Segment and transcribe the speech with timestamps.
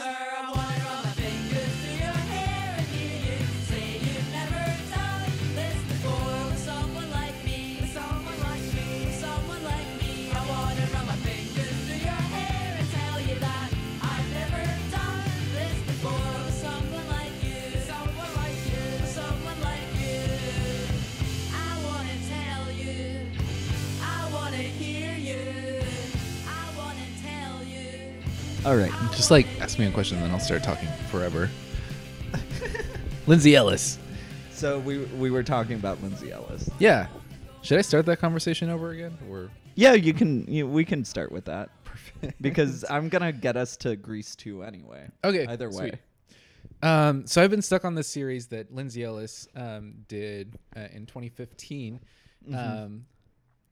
[0.00, 0.39] answer.
[28.70, 31.50] All right, just like ask me a question, then I'll start talking forever.
[33.26, 33.98] Lindsay Ellis.
[34.52, 36.70] So we we were talking about Lindsay Ellis.
[36.78, 37.08] Yeah.
[37.62, 40.46] Should I start that conversation over again, or Yeah, you can.
[40.46, 41.70] You, we can start with that
[42.40, 45.08] because I'm gonna get us to Grease 2 anyway.
[45.24, 45.90] Okay, Either way.
[45.90, 45.94] sweet.
[46.80, 51.06] Um, so I've been stuck on this series that Lindsay Ellis um, did uh, in
[51.06, 51.98] 2015.
[52.54, 53.04] Um,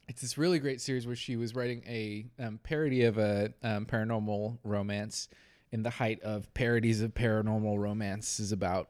[0.09, 3.85] it's this really great series where she was writing a um, parody of a um,
[3.85, 5.29] paranormal romance
[5.71, 8.89] in the height of parodies of paranormal romance is about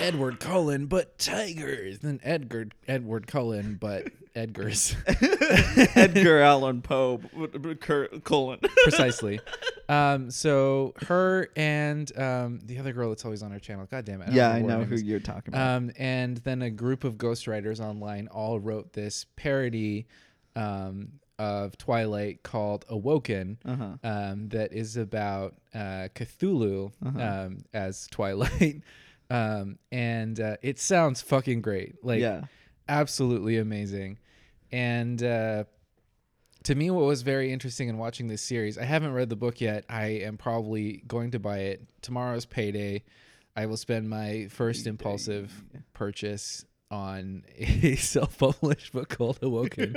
[0.00, 4.94] Edward Cullen but tigers, then Edgar Edward Cullen but Edgars.
[5.96, 7.20] Edgar Allan Poe,
[7.80, 8.60] Kurt Cullen.
[8.84, 9.40] precisely.
[9.88, 13.86] Um, so her and um, the other girl that's always on our channel.
[13.90, 14.26] God damn it!
[14.26, 15.02] don't yeah, I know who is.
[15.02, 15.76] you're talking about.
[15.76, 20.06] Um, and then a group of ghostwriters online all wrote this parody
[20.56, 23.58] um, of Twilight called Awoken.
[23.64, 23.84] Uh-huh.
[24.04, 27.20] Um, that is about uh, Cthulhu Uh-huh.
[27.46, 28.82] um, as Twilight.
[29.30, 32.04] um, and uh, it sounds fucking great.
[32.04, 32.42] Like yeah.
[32.88, 34.18] absolutely amazing.
[34.72, 35.64] And uh,
[36.64, 39.60] to me, what was very interesting in watching this series, I haven't read the book
[39.60, 39.84] yet.
[39.88, 41.88] I am probably going to buy it.
[42.02, 43.04] Tomorrow's payday.
[43.56, 49.92] I will spend my first impulsive purchase on a self-published book called Awoken,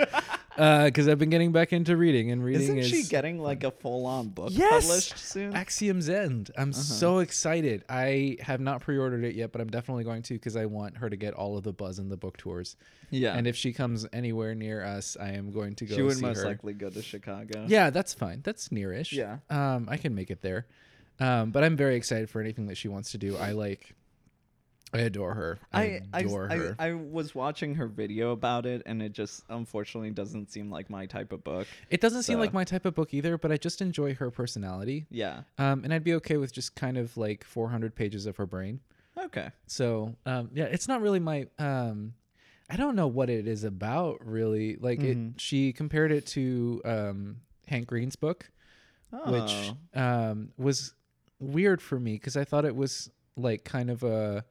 [0.55, 2.61] because I've been getting back into reading and reading.
[2.61, 4.85] Isn't is she getting like a full-on book Yes!
[4.85, 5.53] published soon?
[5.55, 6.51] Axiom's End.
[6.57, 6.79] I'm Uh-huh.
[6.81, 7.83] so excited.
[7.89, 11.09] I have not pre-ordered it yet, but I'm definitely going to because I want her
[11.09, 12.75] to get all of the buzz in the book tours.
[13.09, 13.35] yeah.
[13.35, 16.37] And if she comes anywhere near us, I am going to go she would most
[16.39, 16.45] her.
[16.45, 17.65] likely go to Chicago.
[17.67, 18.41] Yeah, that's fine.
[18.43, 19.11] That's nearish.
[19.13, 19.37] Yeah.
[19.49, 20.67] Um, I can make it there.
[21.19, 23.35] Um, but I'm very excited for anything that she wants to do.
[23.37, 23.95] I like.
[24.93, 25.59] I adore her.
[25.71, 26.75] I, I, adore I, her.
[26.79, 30.89] I I was watching her video about it, and it just unfortunately doesn't seem like
[30.89, 31.67] my type of book.
[31.89, 35.05] it doesn't seem like my type of book either, but I just enjoy her personality.
[35.09, 35.41] Yeah.
[35.57, 38.79] Um, and I'd be okay with just kind of like 400 pages of her brain.
[39.17, 39.49] Okay.
[39.67, 41.47] So um, yeah, it's not really my.
[41.59, 42.13] Um,
[42.69, 44.77] I don't know what it is about really.
[44.77, 45.35] Like Mhm.
[45.35, 47.37] it, she compared it to um,
[47.67, 48.49] Hank Green's book.
[49.27, 50.01] which Oh.
[50.01, 50.93] um, was
[51.39, 54.43] weird for me because I thought it was like kind of a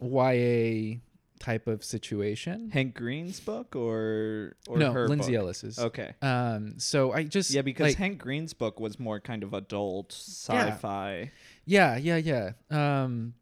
[0.00, 0.98] YA
[1.40, 2.70] type of situation.
[2.70, 5.40] Hank Green's book or or no, her Lindsay book?
[5.40, 5.78] Ellis's.
[5.78, 6.14] Okay.
[6.22, 10.12] Um, so I just Yeah, because like, Hank Green's book was more kind of adult
[10.12, 11.30] sci-fi.
[11.66, 12.52] yeah, yeah, yeah.
[12.70, 13.34] Um,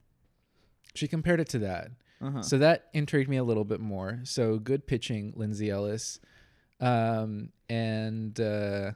[0.94, 2.42] she compared it to that, Uh-huh.
[2.42, 4.20] so that intrigued me a little bit more.
[4.24, 6.18] So good pitching, Lindsay Ellis.
[6.80, 8.92] Um, and uh,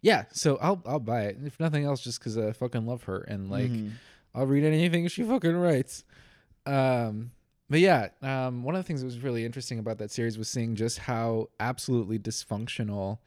[0.00, 3.18] yeah, so I'll I'll buy it if nothing else, just because I fucking love her
[3.22, 3.70] and like.
[3.70, 3.90] Mhm.
[4.36, 6.02] I'll read anything she fucking writes.
[6.66, 7.30] Um,
[7.70, 10.48] but yeah, um, one of the things that was really interesting about that series was
[10.48, 13.18] seeing just how absolutely dysfunctional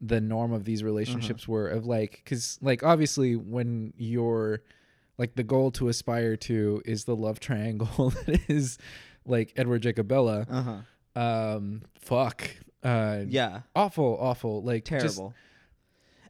[0.00, 1.68] the norm of these relationships were.
[1.68, 4.62] Of like, because like obviously when you're
[5.16, 8.78] like the goal to aspire to is the love triangle that is
[9.26, 10.46] like Edward Jacobella.
[10.48, 11.20] Uh-huh.
[11.20, 12.48] Um, fuck.
[12.82, 13.62] Uh, Yeah.
[13.74, 14.62] awful, awful.
[14.62, 15.34] Like just- Terrible.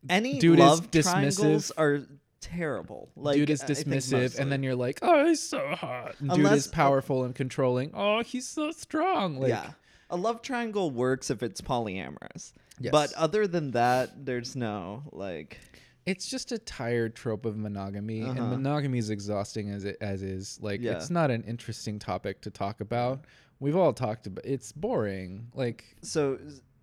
[0.09, 1.03] Any dude is love dismissive.
[1.13, 2.01] triangles are
[2.41, 3.11] terrible.
[3.17, 6.67] Like dude is dismissive, and then you're like, "Oh, he's so hot." And dude is
[6.67, 7.91] powerful and controlling.
[7.95, 9.39] Oh, he's so strong.
[9.39, 9.73] Like, yeah,
[10.11, 12.53] a love triangle works if it's polyamorous.
[12.81, 12.93] Yes.
[12.93, 15.59] But other than that, there's no like.
[16.07, 18.49] it's just a tired trope of monogamy, and Uh-huh.
[18.57, 20.59] monogamy is exhausting as it as is.
[20.63, 20.93] Like, Yeah.
[20.93, 23.27] it's not an interesting topic to talk about.
[23.61, 24.47] We've all talked about.
[24.47, 25.49] It's boring.
[25.55, 26.39] Like, So,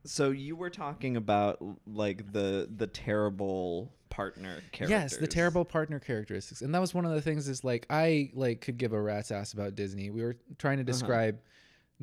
[0.06, 4.90] so you were talking about like the the terrible partner characters.
[5.14, 7.48] yes, the terrible partner characteristics, and that was one of the things.
[7.48, 10.10] Is like I like could give a rat's ass about Disney.
[10.10, 10.92] We were trying to Uh-huh.
[10.92, 11.40] describe.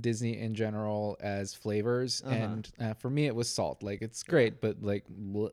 [0.01, 2.35] Disney in general as flavors, Uh-huh.
[2.35, 3.83] and uh, for me it was salt.
[3.83, 5.51] Like it's great, but like, bleh.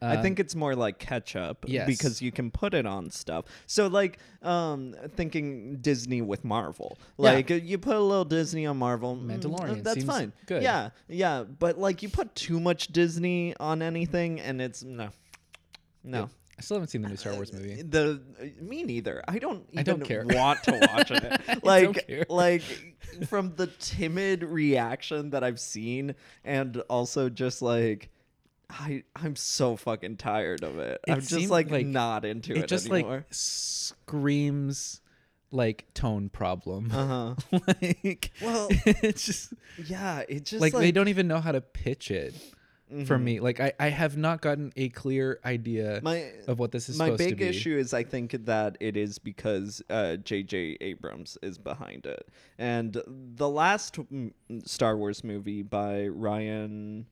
[0.00, 1.86] I Um, think it's more like ketchup yes.
[1.86, 3.46] because you can put it on stuff.
[3.66, 6.98] So like um thinking Disney with Marvel.
[7.18, 7.32] Yeah.
[7.32, 10.32] Like uh, you put a little Disney on Marvel, mm, Mandalorian that's seems fine.
[10.46, 10.62] good.
[10.62, 10.90] Yeah.
[11.08, 15.08] Yeah, but like you put too much Disney on anything and it's no.
[16.04, 16.30] No.
[16.56, 17.82] I still haven't seen the new Star Wars movie.
[17.82, 18.20] The
[18.60, 19.22] me neither.
[19.28, 20.24] I don't even I don't care.
[20.26, 21.40] want to watch it.
[21.46, 22.26] don't like care.
[22.28, 22.62] like
[23.28, 26.14] from the timid reaction that I've seen
[26.44, 28.10] and also just like
[28.70, 31.00] I I'm so fucking tired of it.
[31.06, 33.16] It I'm just like, like- not into it, it just anymore.
[33.18, 35.00] like screams
[35.50, 36.90] like tone problem.
[36.92, 37.58] uh huh.
[37.82, 39.54] like Well, it's just
[39.86, 42.34] yeah, it just like, like, they don't even know how to pitch it
[43.06, 43.22] for Mhm.
[43.22, 43.40] me.
[43.40, 47.06] Like I, I have not gotten a clear idea My of what this is my
[47.06, 50.78] supposed to big issue is I think that it is because uh, J.J.
[50.82, 52.28] Abrams is behind it,
[52.58, 53.98] and the last
[54.64, 57.06] Star Wars movie by Ryan,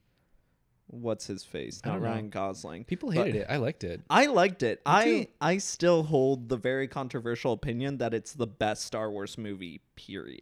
[0.87, 1.81] what's his face?
[1.83, 2.09] I Not don't know.
[2.09, 2.83] Ryan Gosling.
[2.85, 3.47] People but- hated it.
[3.49, 4.01] I liked it.
[4.09, 4.81] I liked it.
[4.85, 5.25] I too.
[5.41, 9.81] I still hold the very controversial opinion that it's the best Star Wars movie.
[9.95, 10.41] Period.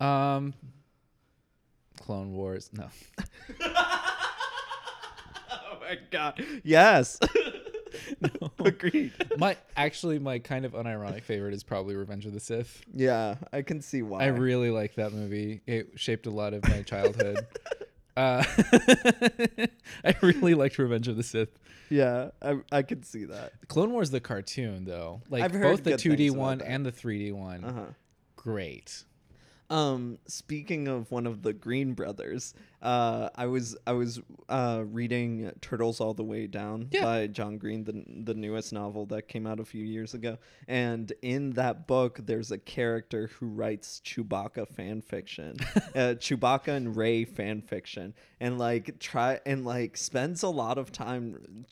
[0.00, 0.54] Um
[2.00, 2.70] Clone Wars.
[2.72, 2.88] No.
[5.54, 6.42] Oh my god.
[6.64, 7.18] Yes.
[8.20, 8.50] No.
[8.64, 9.12] Agreed.
[9.36, 12.82] my actually my kind of unironic favorite is probably Revenge of the Sith.
[12.94, 14.22] Yeah, I can see why.
[14.22, 15.60] I really like that movie.
[15.66, 17.46] It shaped a lot of my childhood.
[18.16, 18.44] Uh,
[20.04, 21.48] I really liked Revenge of the Sith.
[21.90, 23.52] yeah, I I can see that.
[23.68, 27.32] Clone Wars the cartoon though, like I've heard both the 2D one and the 3D
[27.32, 27.84] one, Uh huh.
[28.36, 29.04] great.
[29.72, 32.52] Um, speaking of one of the Green brothers,
[32.82, 34.20] uh, I was I was
[34.50, 37.02] uh, reading Turtles All the Way Down Yeah.
[37.04, 40.36] by John Green, the the newest novel that came out a few years ago.
[40.68, 45.56] And in that book, there's a character who writes Chewbacca fan fiction,
[45.94, 50.92] uh, Chewbacca and Ray fan fiction, and like try and like spends a lot of
[50.92, 51.64] time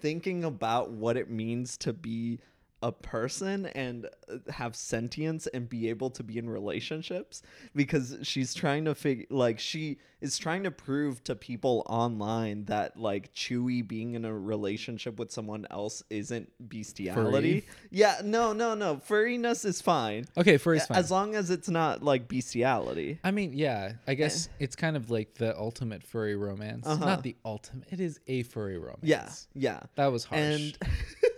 [0.00, 2.38] thinking about what it means to be
[2.84, 7.40] a person and uh, have sentience and be able to be in relationships
[7.74, 12.98] because she's trying to figure like she is trying to prove to people online that
[12.98, 17.60] like Chewie being in a relationship with someone else isn't bestiality.
[17.60, 17.68] Furry?
[17.90, 18.96] Yeah, no, no, no.
[18.96, 20.26] Furriness is fine.
[20.36, 20.98] Okay, furry's fine.
[20.98, 23.18] As long as it's not like bestiality.
[23.24, 26.86] I mean, yeah, I guess it's kind of like the ultimate furry romance.
[26.86, 27.04] Uh-huh.
[27.04, 27.88] Not the ultimate.
[27.90, 28.98] It is a furry romance.
[29.02, 29.80] Yeah, yeah.
[29.94, 30.38] That was harsh.
[30.38, 30.78] and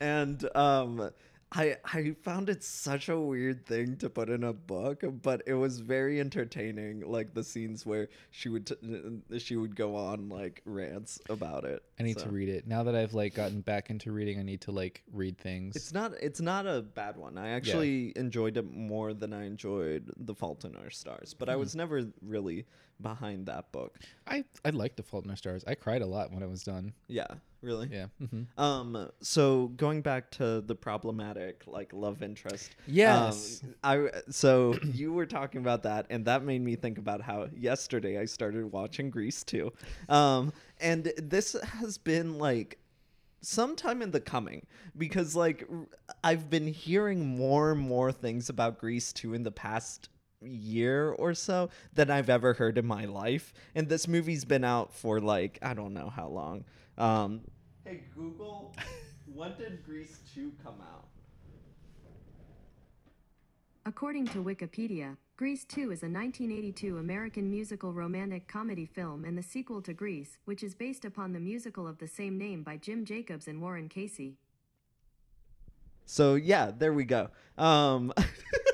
[0.00, 1.10] and um
[1.50, 5.54] I I found it such a weird thing to put in a book, but it
[5.54, 7.00] was very entertaining.
[7.00, 11.82] Like the scenes where she would t- she would go on like rants about it.
[11.98, 12.66] I need So, to read it.
[12.66, 15.74] Now that I've like gotten back into reading, I need to like read things.
[15.74, 17.38] It's not it's not a bad one.
[17.38, 21.54] I actually enjoyed it more than I enjoyed The Fault in Our Stars, but I
[21.54, 21.60] Hmm.
[21.60, 22.66] was never really
[23.00, 23.98] behind that book.
[24.26, 25.64] I I liked The Fault in Our Stars.
[25.66, 26.92] I cried a lot when it was done.
[27.08, 27.26] Yeah,
[27.62, 27.88] really.
[27.92, 28.06] Yeah.
[28.18, 29.10] hmm Um.
[29.20, 32.76] So going back to the problematic like love interest.
[32.86, 33.62] Yes.
[33.62, 37.48] Um, I so you were talking about that, and that made me think about how
[37.56, 39.72] yesterday I started watching Grease too.
[40.08, 40.52] Um.
[40.80, 42.78] And this has been like
[43.40, 44.66] sometime in the coming
[44.96, 45.68] because like
[46.22, 50.08] I've been hearing more and more things about Grease 2 in the past
[50.40, 54.92] year or so than I've ever heard in my life and this movie's been out
[54.92, 56.64] for like I don't know how long
[56.96, 57.40] um
[57.84, 58.74] hey Google
[59.34, 61.08] when did Grease 2 come out
[63.88, 69.42] According to Wikipedia, Grease 2 is a 1982 American musical romantic comedy film and the
[69.42, 73.06] sequel to Grease, which is based upon the musical of the same name by Jim
[73.06, 74.36] Jacobs and Warren Casey.
[76.04, 77.30] So yeah, there we go.
[77.56, 78.12] Um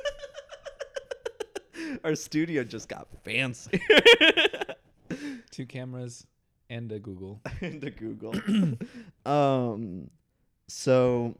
[2.04, 3.80] Our studio just got fancy.
[5.50, 6.26] Two cameras
[6.68, 7.40] and a Google.
[7.62, 8.34] and a Google.
[9.26, 10.10] um,
[10.68, 11.34] so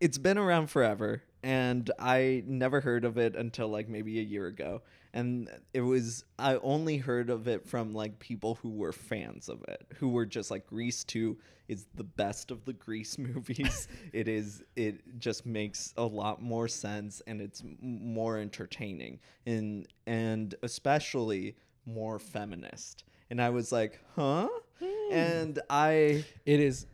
[0.00, 4.46] it's been around forever, and I never heard of it until like maybe a year
[4.46, 4.82] ago.
[5.14, 9.62] And it was I only heard of it from like people who were fans of
[9.68, 11.36] it, who were just like Grease 2
[11.68, 13.88] is the best of the Grease movies.
[14.12, 20.54] it is it just makes a lot more sense and it's more entertaining and and
[20.62, 23.04] especially more feminist.
[23.30, 24.48] And I was like, "Huh?"
[24.82, 25.12] Hmm.
[25.12, 26.86] And I It is.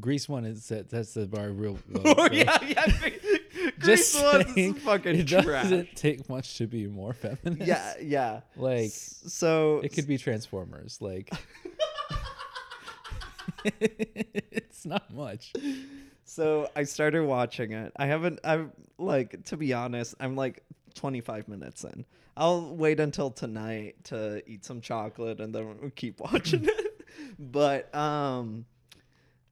[0.00, 1.78] Grease one is that that's the bar real.
[1.88, 2.86] Low, Oh yeah, yeah.
[3.78, 5.44] Just saying, fucking it trash.
[5.44, 7.66] doesn't take much to be more feminist.
[7.66, 8.40] Yeah, yeah.
[8.56, 10.98] Like so it could be Transformers.
[11.00, 11.30] Like
[13.64, 15.52] it's not much.
[16.24, 17.92] So I started watching it.
[17.96, 18.40] I haven't.
[18.44, 20.14] I'm like to be honest.
[20.20, 20.62] I'm like
[20.94, 22.04] 25 minutes in.
[22.36, 27.04] I'll wait until tonight to eat some chocolate and then we'll keep watching it.
[27.38, 28.64] But um,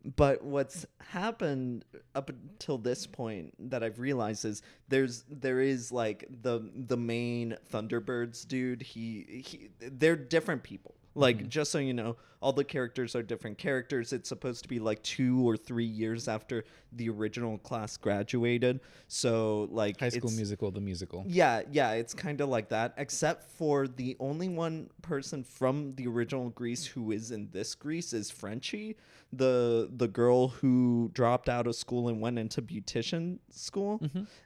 [0.04, 6.26] but what's happened up until this point that I've realized is there's there is like
[6.42, 8.82] the the main Thunderbirds dude.
[8.82, 9.70] He he.
[9.80, 10.94] They're different people.
[11.18, 14.12] Like, just so you know, all the characters are different characters.
[14.12, 18.80] It's supposed to be like two or three years after the original class graduated.
[19.08, 21.24] So, like, High School Musical, the musical.
[21.26, 26.06] yeah, yeah, it's kind of like that, except for the only one person from the
[26.06, 28.96] original Grease who is in this Grease is Frenchie,
[29.32, 34.00] the the girl who dropped out of school and went into beautician school.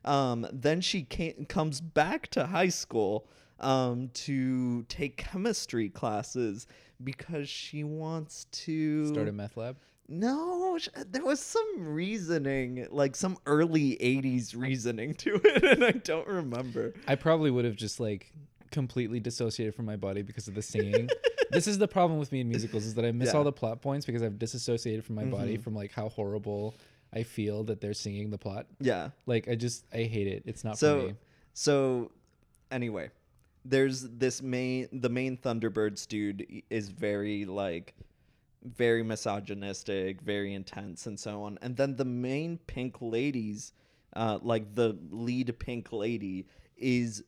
[0.04, 3.26] Um, then she came, comes back to high school
[3.62, 6.66] um, to take chemistry classes
[7.02, 9.76] because she wants to Start a meth lab.
[10.08, 15.92] no, sh- there was some reasoning, like some early 80s reasoning to it, and I
[15.92, 16.94] don't remember.
[17.08, 18.32] I probably would have just like
[18.70, 21.08] completely dissociated from my body because of the singing.
[21.50, 23.38] this is the problem with me in musicals is that I miss Yeah.
[23.38, 25.62] all the plot points because I've disassociated from my body Mhm.
[25.62, 26.74] from like how horrible
[27.12, 28.66] I feel that they're singing the plot.
[28.80, 29.10] Yeah.
[29.26, 30.44] Like I just I hate it.
[30.46, 31.14] It's not for So, me.
[31.52, 32.10] so
[32.70, 33.10] anyway,
[33.64, 37.94] there's this main, the main Thunderbirds dude is very like,
[38.64, 41.58] very misogynistic, very intense, and so on.
[41.62, 43.72] And then the main pink ladies,
[44.14, 47.22] uh, like the lead pink lady, is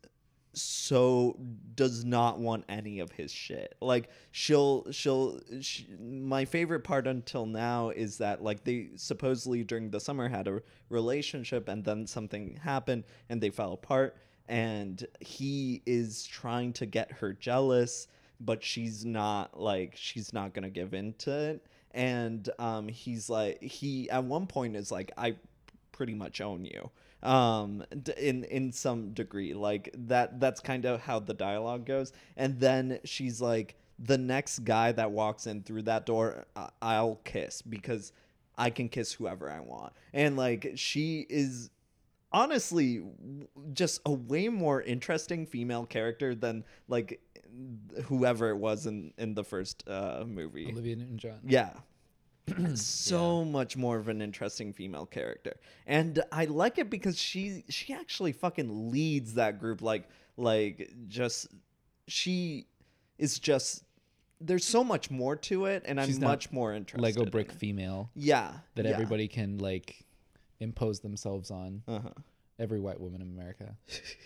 [0.57, 1.37] so
[1.75, 7.45] does not want any of his shit like she'll she'll sh my favorite part until
[7.45, 12.59] now is that like they supposedly during the summer had a relationship and then something
[12.63, 14.17] happened and they fell apart
[14.49, 18.09] and he is trying to get her jealous
[18.41, 21.67] but she's not like she's not gonna give in to it.
[21.93, 25.37] And um he's like he at one point is like i
[25.93, 26.91] pretty much own you.
[27.23, 27.85] Um
[28.19, 32.13] in in some degree like that that's kind of how the dialogue goes.
[32.37, 37.21] And then she's like the next guy that walks in through that door I- i'll
[37.25, 38.13] kiss because
[38.59, 39.93] i can kiss whoever i want.
[40.13, 41.71] And like she is
[42.35, 43.03] honestly
[43.73, 47.21] just a way more interesting female character than like
[48.07, 51.41] whoever it was in in the first uh movie Olivia Newton John.
[51.47, 51.71] yeah.
[52.75, 55.55] so much more of an interesting female character.
[55.87, 61.47] And I like it because she she actually fucking leads that group like like just
[62.09, 62.67] she
[63.17, 63.85] is just
[64.41, 67.01] there's so much more to it and She's I'm much more interested.
[67.01, 67.55] Lego brick it.
[67.55, 68.53] female Yeah.
[68.75, 68.91] that yeah.
[68.91, 70.04] everybody can like
[70.61, 71.83] impose themselves on.
[71.89, 72.11] uh-huh.
[72.59, 73.75] Every white woman in America.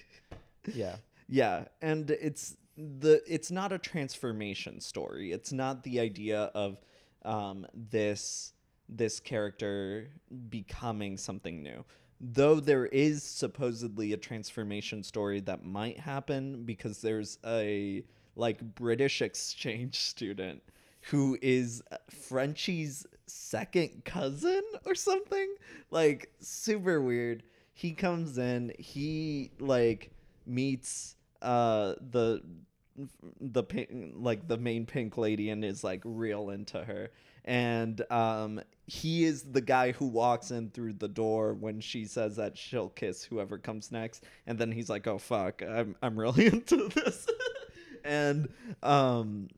[0.74, 0.96] yeah.
[1.28, 5.32] Yeah, and it's the it's not a transformation story.
[5.32, 6.80] It's not the idea of
[7.24, 8.52] um, this
[8.88, 10.08] this character
[10.48, 11.84] becoming something new.
[12.20, 18.02] Though there is supposedly a transformation story that might happen because there's a
[18.34, 20.62] like British exchange student
[21.10, 25.54] who is Frenchie's second cousin or something.
[25.90, 27.42] Like super weird.
[27.74, 30.10] He comes in, he like
[30.46, 32.42] meets uh the
[33.40, 37.10] the pink, like the main pink lady and is like real into her
[37.44, 42.36] and um he is the guy who walks in through the door when she says
[42.36, 46.46] that she'll kiss whoever comes next and then he's like oh fuck i'm i'm really
[46.52, 47.26] into this
[48.04, 48.48] and
[48.82, 49.48] um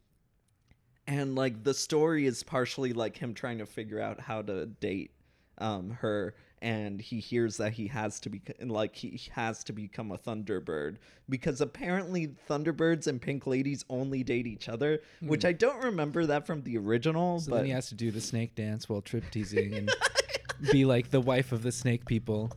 [1.11, 5.11] and like the story is partially like him trying to figure out how to date
[5.59, 10.12] um her and he hears that he has to be like he has to become
[10.12, 10.97] a thunderbird
[11.29, 16.47] because apparently thunderbirds and pink ladies only date each other which i don't remember that
[16.47, 17.45] from the original Hmm.
[17.45, 19.90] So but then he has to do the snake dance while trip teasing and
[20.73, 22.50] be like the wife of the snake people.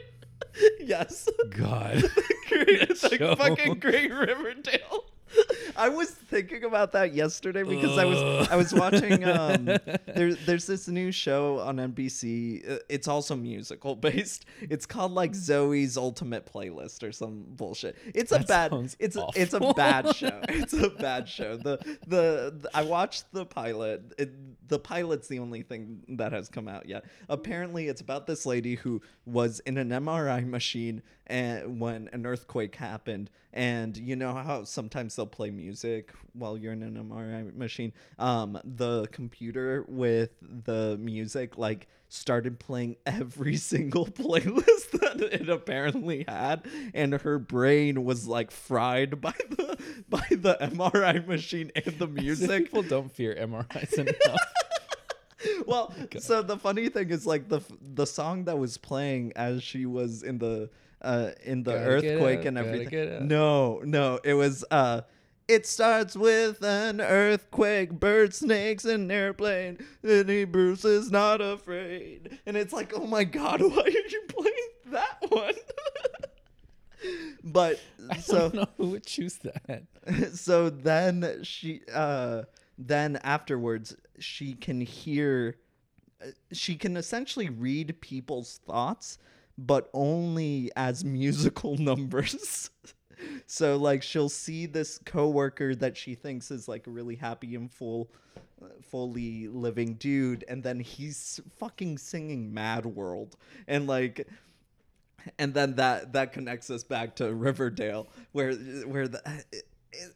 [0.80, 2.02] yes God.
[2.48, 5.04] great, it's like fucking great Riverdale.
[5.80, 9.64] I was thinking about that yesterday because I was I was watching um
[10.14, 12.70] there's there's this new show on NBC.
[12.70, 14.44] uh, It's also musical based.
[14.60, 17.96] It's called like Zoe's Ultimate Playlist or some bullshit.
[18.14, 20.40] It's a That bad it's a, it's a bad show.
[20.48, 21.56] It's a bad show.
[21.56, 24.12] The the, the I watched the pilot.
[24.18, 27.04] It, the pilot's the only thing that has come out yet.
[27.28, 32.76] Apparently, it's about this lady who was in an MRI machine and when an earthquake
[32.76, 37.92] happened, and you know how sometimes they'll play music while you're in an MRI machine.
[38.18, 46.24] Um, the computer with the music like started playing every single playlist that it apparently
[46.26, 49.78] had and her brain was like fried by the
[50.08, 54.40] by the MRI machine and the music People don't fear MRIs enough.
[55.66, 57.60] well, so the funny thing is like the
[57.94, 60.68] the song that was playing as she was in the
[61.02, 63.28] uh in the Gotta earthquake and everything.
[63.28, 65.02] No, no, it was uh
[65.48, 69.78] it starts with an earthquake, bird snakes, and airplane.
[70.04, 72.38] Any Bruce is not afraid.
[72.46, 74.54] And it's like, oh my god, why are you playing
[74.92, 75.54] that one?
[77.44, 77.80] but
[78.20, 79.82] so don't know who would choose that.
[80.34, 82.42] so then she uh
[82.78, 85.56] then afterwards she can hear
[86.22, 89.18] uh, she can essentially read people's thoughts
[89.58, 92.70] but only as musical numbers.
[93.46, 97.70] So like she'll see this coworker that she thinks is like a really happy and
[97.70, 98.10] full
[98.62, 103.36] uh, fully living dude and then he's fucking singing mad world.
[103.68, 104.26] And like
[105.38, 109.20] and then that that connects us back to Riverdale, where where the
[109.52, 110.14] it, it,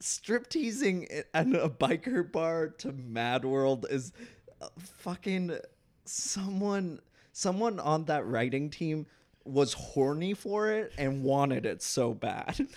[0.00, 4.12] strip teasing and a biker bar to Mad World is
[4.60, 5.58] uh, fucking
[6.04, 7.00] someone
[7.38, 9.06] someone on that writing team
[9.44, 12.66] was horny for it and wanted it so bad.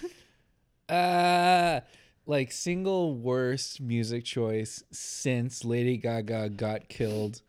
[0.90, 1.80] Uh
[2.26, 7.42] like single worst music choice since Lady Gaga got killed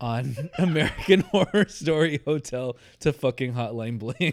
[0.00, 4.32] on American Horror Story Hotel to fucking Hotline Bling.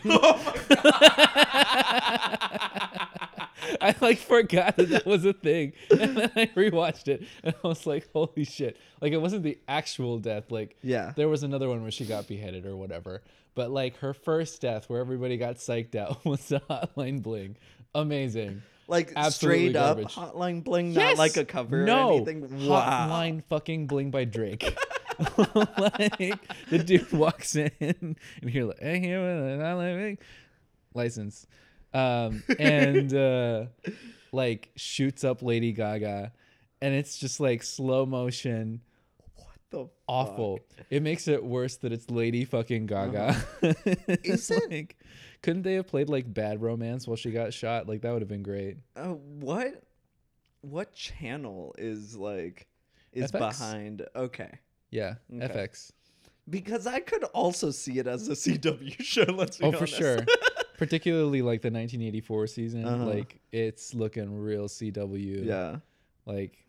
[3.81, 7.67] I like forgot that that was a thing, and then I rewatched it, and I
[7.67, 10.51] was like, "Holy shit!" Like it wasn't the actual death.
[10.51, 11.13] Like Yeah.
[11.15, 13.21] there was another one where she got beheaded or whatever.
[13.55, 17.55] But like her first death, where everybody got psyched out, was the Hotline Bling.
[17.93, 18.61] Amazing.
[18.89, 20.13] like Absolutely straight up garbage.
[20.15, 21.17] Hotline Bling, not Yes!
[21.17, 22.09] like a cover no.
[22.09, 22.67] or anything.
[22.67, 23.07] Wow.
[23.09, 24.77] Hotline fucking bling by Drake.
[25.37, 30.17] like the dude walks in and you're like, hey, here with an hotline
[30.93, 31.47] license.
[31.95, 33.65] Um, and uh,
[34.31, 36.31] like shoots up Lady Gaga.
[36.81, 38.81] And it's just like slow motion,
[39.35, 40.59] What The awful.
[40.89, 43.35] It makes it worse that it's Lady fucking Gaga.
[44.23, 44.69] Is it?
[44.69, 44.97] like,
[45.41, 47.87] couldn't they have played like Bad Romance while she got shot?
[47.87, 48.77] Like that would have been great.
[48.95, 49.81] Uh, what
[50.61, 52.67] what channel is like
[53.13, 53.39] is FX?
[53.39, 54.51] behind okay
[54.91, 55.47] Yeah, Okay.
[55.47, 55.91] FX.
[56.49, 60.17] because i could also see it as a cw show let's be Oh, for sure.
[60.77, 63.05] Particularly like the 1984 season, Uh-huh.
[63.05, 65.45] like it's looking real CW.
[65.45, 65.77] yeah
[66.25, 66.65] Like,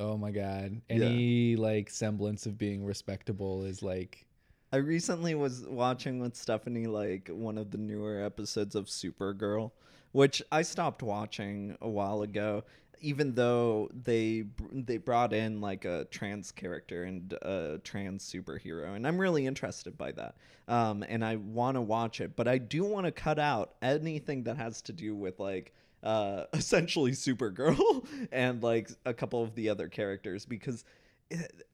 [0.00, 4.24] oh my god, any like semblance of being respectable is like,
[4.72, 9.70] i recently was watching with stephanie like one of the newer episodes of supergirl
[10.12, 12.62] which i stopped watching a while ago
[13.00, 19.06] even though they they brought in like a trans character and a trans superhero and
[19.06, 20.34] i'm really interested by that
[20.68, 24.42] um, and i want to watch it but i do want to cut out anything
[24.44, 29.68] that has to do with like uh, essentially supergirl and like a couple of the
[29.68, 30.84] other characters because
[31.30, 31.64] it,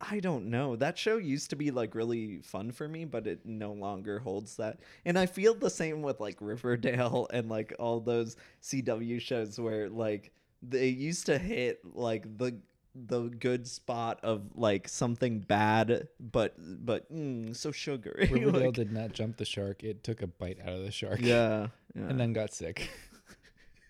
[0.00, 0.76] I don't know.
[0.76, 4.56] That show used to be like really fun for me, but it no longer holds
[4.56, 4.80] that.
[5.06, 9.88] And I feel the same with like Riverdale and like all those CW shows where
[9.88, 12.58] like they used to hit like the
[12.94, 18.26] the good spot of like something bad but but mm, so sugary.
[18.32, 19.84] Riverdale Like, did not jump the shark.
[19.84, 21.20] It took a bite out of the shark.
[21.20, 22.02] yeah, yeah.
[22.08, 22.88] And then got sick.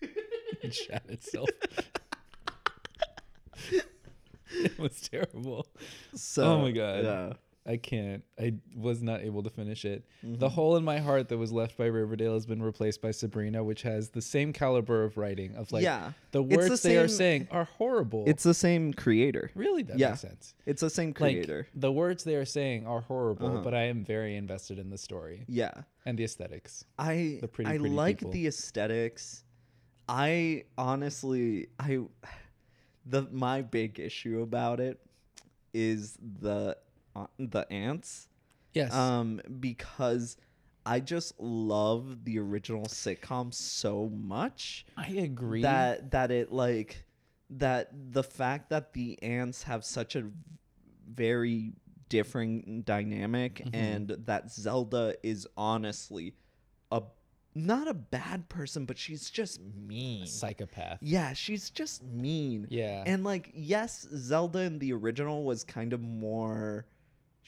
[0.63, 1.49] and shot itself.
[4.51, 5.67] it was terrible.
[6.13, 7.03] so, oh my God.
[7.03, 7.33] Yeah.
[7.67, 8.23] I can't.
[8.39, 10.05] I was not able to finish it.
[10.25, 10.35] Mm-hmm.
[10.39, 13.61] The hole in my heart that was left by Riverdale has been replaced by Sabrina,
[13.63, 16.13] which has the same caliber of writing of like Yeah.
[16.31, 18.23] the It's the words they are saying are horrible.
[18.25, 19.51] It's the same creator.
[19.53, 20.09] really that yeah.
[20.09, 20.55] makes sense.
[20.65, 21.67] It's the same Like creator.
[21.75, 23.61] the words they are saying are horrible, Uh-huh.
[23.63, 25.73] but I am very invested in the story yeah.
[26.05, 26.85] and the aesthetics.
[26.97, 28.31] I The pretty, I pretty like people.
[28.31, 29.43] the aesthetics.
[30.07, 31.99] I honestly I
[33.05, 34.99] the my big issue about it
[35.73, 36.77] is the
[37.39, 38.27] the ants
[38.73, 38.93] Yes.
[38.93, 40.37] um because
[40.85, 45.61] I just love the original sitcom so much I agree.
[45.63, 47.03] that that it like
[47.49, 50.25] that the fact that the ants have such a
[51.09, 51.73] very
[52.09, 53.75] different dynamic Mm-hmm.
[53.75, 56.35] and that Zelda is honestly
[56.91, 57.01] a
[57.55, 60.25] not a bad person but she's just mean.
[60.27, 60.99] psychopath.
[61.01, 62.67] Yeah, she's just mean.
[62.69, 63.03] Yeah.
[63.05, 66.85] And like yes, Zelda in the original was kind of more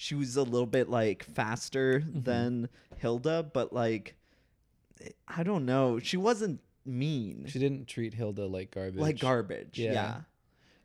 [0.01, 2.21] she was a little bit like faster Mm-hmm.
[2.21, 4.15] than Hilda, but like
[5.27, 8.99] I don't know, she wasn't mean she didn't treat Hilda like garbage.
[9.01, 9.77] like garbage.
[9.77, 9.91] Yeah.
[9.93, 10.15] Yeah.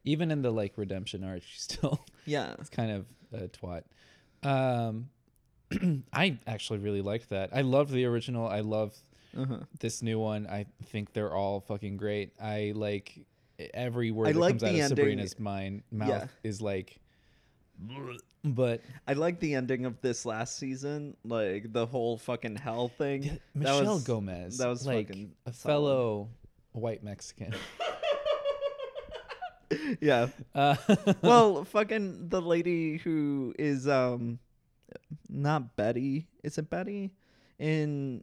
[0.04, 2.54] Even in the like redemption arc, she's still Yeah.
[2.58, 3.84] it's kind of a twat.
[4.42, 5.08] Um,
[6.12, 7.50] I actually really liked that.
[7.52, 8.48] I loved the original.
[8.48, 8.96] I love
[9.36, 9.58] Uh-huh.
[9.78, 10.46] this new one.
[10.48, 12.32] I think they're all fucking great.
[12.40, 13.24] I like
[13.72, 14.96] every word I that like comes out the of ending.
[14.96, 16.26] Sabrina's mind mouth Yeah.
[16.42, 16.98] is like,
[18.44, 23.22] but I like the ending of this last season, like the whole fucking hell thing.
[23.22, 25.72] That Michelle was- Gomez, That was like fucking a solid.
[25.72, 26.28] fellow
[26.72, 27.54] white Mexican.
[30.00, 30.28] Yeah.
[30.54, 30.76] Uh,
[31.22, 34.38] Well, fucking the lady who is um
[35.28, 36.28] not Betty.
[36.44, 37.10] Is it Betty?
[37.58, 38.22] In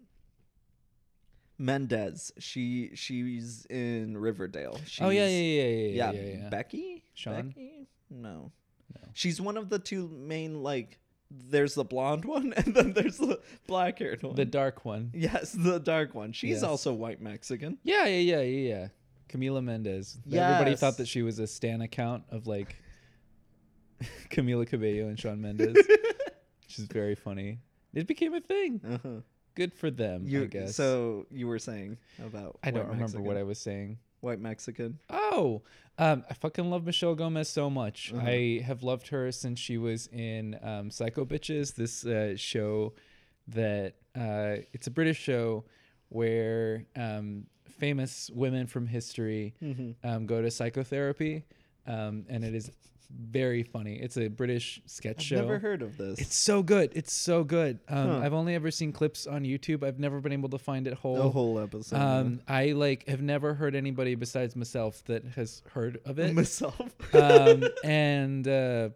[1.57, 2.31] Mendez.
[2.39, 4.79] She she's in Riverdale.
[4.85, 6.49] She's, oh yeah, yeah, yeah, yeah, yeah, yeah, yeah, yeah.
[6.49, 7.03] Becky.
[7.13, 7.49] Sean?
[7.49, 7.87] Becky?
[8.09, 8.51] No.
[9.13, 10.97] She's one of the two main like.
[11.49, 14.35] There's the blonde one, and then there's the black haired one.
[14.35, 15.11] The dark one.
[15.13, 16.33] yes, the dark one.
[16.33, 16.63] She's Yes.
[16.63, 17.77] also white Mexican.
[17.83, 18.87] Yeah, yeah, yeah, yeah, yeah.
[19.29, 20.17] Camila Mendez.
[20.29, 22.75] Everybody thought that she was a stan account of like
[24.29, 27.59] Camila Cabello and Sean Mendes, which is very funny.
[27.93, 28.81] It became a thing.
[28.85, 29.09] Uh-huh.
[29.55, 30.75] Good for them, You I guess.
[30.75, 33.97] so you were saying about I don't remember what I was saying.
[34.21, 34.99] White Mexican.
[35.09, 35.61] Oh,
[35.97, 38.13] um, I fucking love Michelle Gomez so much.
[38.15, 38.25] Uh-huh.
[38.25, 42.93] I have loved her since she was in um, Psycho Bitches, this uh, show
[43.49, 45.65] that uh, it's a British show
[46.09, 47.45] where um,
[47.79, 50.07] famous women from history Mm-hmm.
[50.07, 51.43] um, go to psychotherapy,
[51.87, 52.71] um, and it is
[53.19, 53.95] very funny.
[53.95, 55.35] It's a British sketch show.
[55.35, 55.45] I've show.
[55.47, 56.19] never heard of this.
[56.19, 56.91] It's so good.
[56.95, 57.79] It's so good.
[57.87, 58.19] Um, Huh.
[58.19, 59.83] I've only ever seen clips on YouTube.
[59.83, 61.15] I've never been able to find it whole.
[61.15, 61.95] the whole episode.
[61.97, 66.33] Um, I like have never heard anybody besides myself that has heard of it.
[66.35, 66.81] myself.
[67.15, 68.89] um, and uh,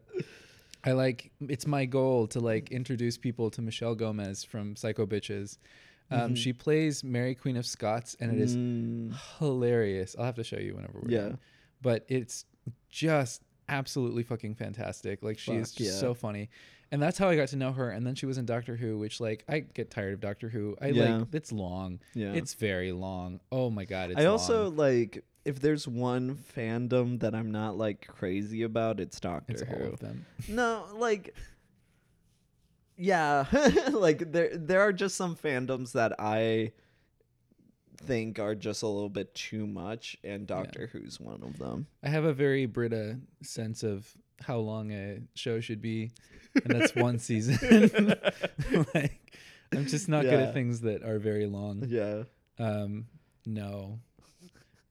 [0.83, 5.57] I like it's my goal to like introduce people to Michelle Gomez from Psycho Bitches.
[6.11, 10.15] Um, She plays Mary Queen of Scots, and it is Mm, hilarious.
[10.17, 11.21] I'll have to show you whenever we're Yeah.
[11.21, 11.39] done.
[11.81, 12.45] But it's
[12.89, 15.23] just absolutely fucking fantastic.
[15.23, 15.99] Like she is Fuck just yeah.
[15.99, 16.49] so funny.
[16.91, 17.89] And that's how I got to know her.
[17.89, 20.77] And then she was in Doctor Who, which like I get tired of Doctor Who.
[20.81, 21.17] I Yeah.
[21.17, 21.99] like it's long.
[22.13, 22.33] yeah.
[22.33, 23.39] It's very long.
[23.51, 24.75] Oh my god, it's I also long.
[24.77, 29.77] like if there's one fandom that I'm not like crazy about, it's Doctor it's all
[29.77, 29.83] Who.
[29.85, 30.25] of them.
[30.47, 31.35] No, like
[32.97, 33.45] yeah,
[33.91, 36.71] like there there are just some fandoms that I
[37.97, 41.87] think are just a little bit too much and Doctor Who's one of them.
[42.03, 44.09] I have a very Brita sense of
[44.41, 46.11] how long a show should be,
[46.53, 48.13] and that's one season.
[48.93, 49.37] like,
[49.73, 51.83] I'm just not good at things that are very long.
[51.87, 52.23] Yeah.
[52.59, 53.07] Um,
[53.45, 53.99] no,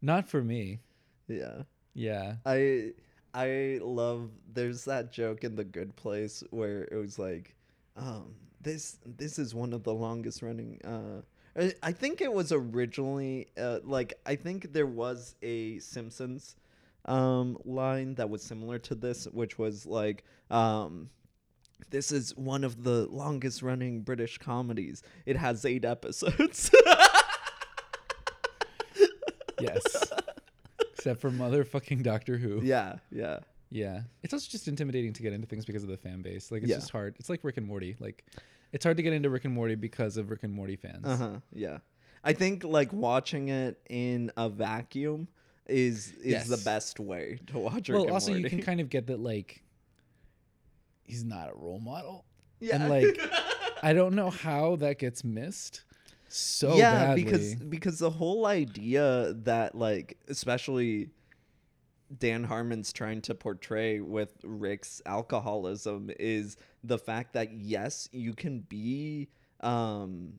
[0.02, 0.80] not for me.
[1.28, 1.62] Yeah.
[1.94, 2.36] Yeah.
[2.44, 2.92] I
[3.32, 7.56] I love there's that joke in the good place where it was like
[7.96, 11.22] um this this is one of the longest running uh
[11.56, 16.56] I- I think it was originally uh, like I think there was a Simpsons
[17.06, 21.10] um line that was similar to this which was like um
[21.90, 25.02] this is one of the longest running British comedies.
[25.26, 26.70] It has 8 episodes.
[29.60, 29.82] Yes.
[30.92, 32.60] Except for motherfucking Doctor Who.
[32.62, 33.38] yeah, yeah.
[33.70, 34.02] Yeah.
[34.22, 36.50] It's also just intimidating to get into things because of the fan base.
[36.50, 36.76] Like it's Yeah.
[36.76, 37.16] just hard.
[37.18, 37.96] It's like Rick and Morty.
[37.98, 38.24] Like
[38.74, 41.04] it's hard to get into Rick and Morty because of Rick and Morty fans.
[41.06, 41.36] Uh huh.
[41.52, 41.78] Yeah.
[42.24, 45.28] I think like watching it in a vacuum
[45.66, 47.88] is is the best way to watch.
[47.88, 49.62] Rick Well, also you can kind of get that like
[51.04, 52.24] he's not a role model.
[52.58, 52.74] yeah.
[52.76, 53.20] And like
[53.82, 55.84] I don't know how that gets missed
[56.28, 57.22] so yeah, badly.
[57.24, 61.10] because because the whole idea that like especially
[62.18, 68.60] Dan Harmon's trying to portray with Rick's alcoholism is the fact that yes, you can
[68.60, 69.28] be
[69.60, 70.34] um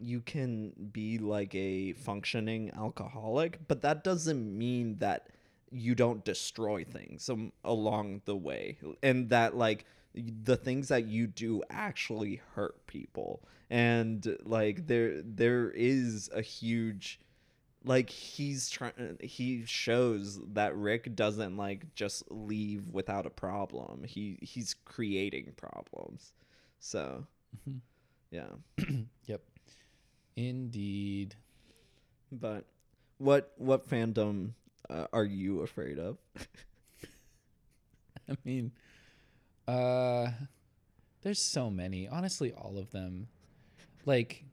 [0.00, 5.28] you can be like a functioning alcoholic, but that doesn't mean that
[5.70, 11.26] you don't destroy things um, along the way and that like the things that you
[11.26, 13.42] do actually hurt people.
[13.70, 17.20] And like there there is a huge
[17.88, 24.04] like he's trying he shows that Rick doesn't like just leave without a problem.
[24.04, 26.32] He he's creating problems.
[26.80, 27.26] So
[27.68, 27.80] Mhm.
[28.30, 28.50] yeah.
[29.26, 29.42] Yep.
[30.36, 31.34] Indeed.
[32.32, 32.64] But
[33.18, 34.52] what what fandom
[34.90, 36.18] uh, are you afraid of?
[38.28, 38.72] I mean,
[39.66, 40.30] uh,
[41.22, 42.08] there's so many.
[42.08, 43.28] Honestly, all of them.
[44.06, 44.44] Like,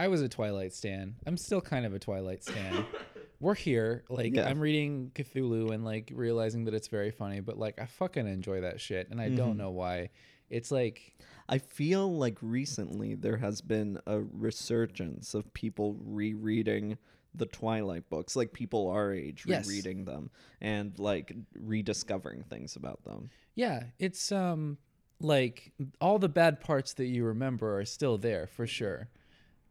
[0.00, 1.16] I was a Twilight stan.
[1.26, 2.86] I'm still kind of a Twilight stan.
[3.40, 4.04] We're here.
[4.08, 4.48] Like, Yeah.
[4.48, 8.62] I'm reading Cthulhu and like realizing that it's very funny, but like, I fucking enjoy
[8.62, 9.58] that shit, and I don't Mhm.
[9.58, 10.08] know why.
[10.48, 11.16] It's like,
[11.48, 16.96] I feel like recently there has been a resurgence of people rereading
[17.34, 19.68] the Twilight books, like people our age Yes.
[19.68, 20.30] rereading them
[20.62, 23.30] and like rediscovering things about them.
[23.54, 24.78] yeah, it's um,
[25.20, 29.08] like all the bad parts that you remember are still there for sure.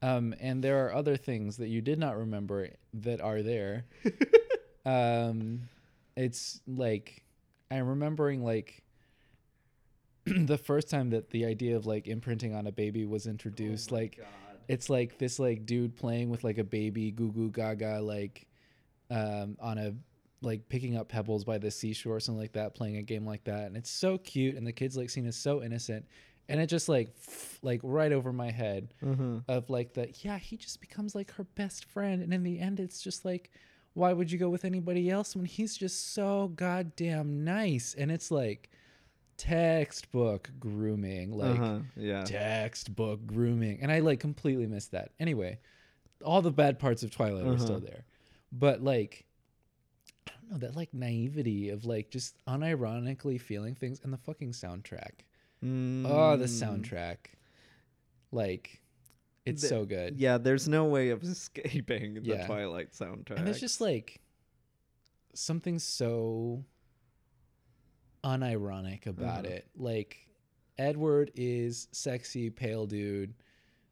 [0.02, 3.86] Um, and there are other things that you did not remember that are there.
[4.86, 5.62] um,
[6.16, 7.24] it's like
[7.70, 8.84] I'm remembering like
[10.26, 13.92] the first time that the idea of like imprinting on a baby was introduced.
[13.92, 14.20] like
[14.68, 18.48] it's like this like dude playing with like a baby goo goo gaga like
[19.10, 19.94] um, on a
[20.42, 23.44] like picking up pebbles by the seashore or something like that, playing a game like
[23.44, 26.06] that, and it's so cute, and the kid's like scene is so innocent.
[26.50, 29.40] And it just like f- like right over my head Uh-huh.
[29.48, 32.80] of like the yeah he just becomes like her best friend and in the end
[32.80, 33.52] it's just like
[33.94, 38.30] why would you go with anybody else when he's just so goddamn nice and it's
[38.32, 38.70] like
[39.38, 41.80] textbook grooming like uh-huh.
[41.96, 42.24] Yeah.
[42.24, 45.60] textbook grooming and i like completely missed that anyway
[46.24, 47.86] all the bad parts of twilight are still Uh-huh.
[47.86, 48.04] there
[48.52, 49.26] but like
[50.28, 54.52] i don't know that like naivety of like just unironically feeling things and the fucking
[54.52, 55.22] soundtrack
[55.64, 56.82] oh the Mm.
[56.84, 57.18] soundtrack
[58.32, 58.82] like
[59.46, 62.46] it's The- so good Yeah, there's no way of escaping the Yeah.
[62.48, 63.38] Twilight soundtrack.
[63.38, 64.22] and there's just like
[65.34, 66.64] something so
[68.24, 69.56] unironic about Uh-huh.
[69.56, 70.28] it like
[70.78, 73.34] edward is sexy pale dude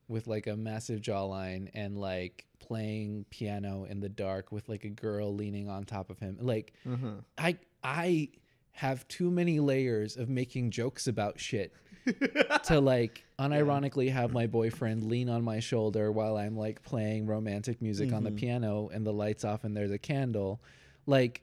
[0.09, 4.89] with like a massive jawline and like playing piano in the dark with like a
[4.89, 7.11] girl leaning on top of him like uh-huh.
[7.37, 8.29] i i
[8.77, 11.73] have too many layers of making jokes about shit
[12.65, 17.81] to like unironically have my boyfriend lean on my shoulder while I'm like playing romantic
[17.81, 18.35] music on the Mhm.
[18.37, 20.61] piano and the lights off and there's a candle.
[21.07, 21.41] Like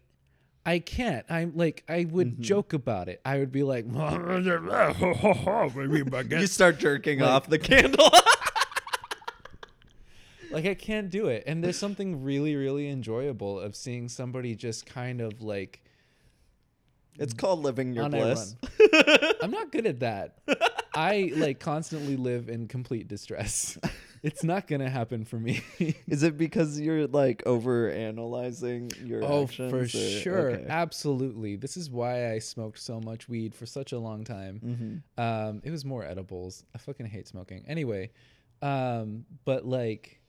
[0.65, 1.27] I can't.
[1.29, 2.41] I'm like I would Mhm.
[2.41, 3.21] joke about it.
[3.25, 3.85] I would be like
[6.41, 8.11] you start jerking Like- off the candle.
[10.51, 11.43] like I can't do it.
[11.47, 15.81] And there's something really really enjoyable of seeing somebody just kind of like
[17.19, 18.57] it's called living your on bliss.
[19.43, 20.39] I'm not good at that.
[20.95, 23.79] I like constantly live in complete distress.
[24.25, 25.63] It's not gonna happen for me.
[26.09, 29.71] Is it because you're like over analyzing your oh, actions?
[29.71, 30.67] for or- sure, okay.
[30.67, 31.57] absolutely.
[31.57, 35.03] This is why I smoked so much weed for such a long time.
[35.19, 35.23] Mhm.
[35.23, 36.65] Um, it was more edibles.
[36.75, 37.67] I fucking hate smoking.
[37.69, 38.13] Anyway,
[38.63, 40.23] um, but like,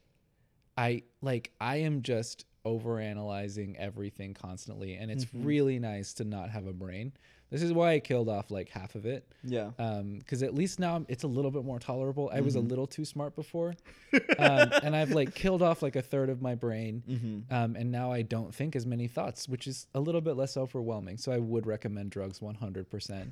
[0.77, 5.45] I like I am just over analyzing everything constantly, and it's Mhm.
[5.45, 7.13] really nice to not have a brain.
[7.51, 9.31] This is why I killed off like half of it.
[9.43, 9.71] Yeah.
[9.77, 12.69] um because at least now it's a little bit more tolerable i was a Mhm.
[12.69, 13.75] little too smart before
[14.39, 17.53] um, and i've like killed off like a third of my brain Mm-hmm.
[17.53, 20.57] um, and now i don't think as many thoughts which is a little bit less
[20.57, 23.31] overwhelming so i would recommend drugs 100%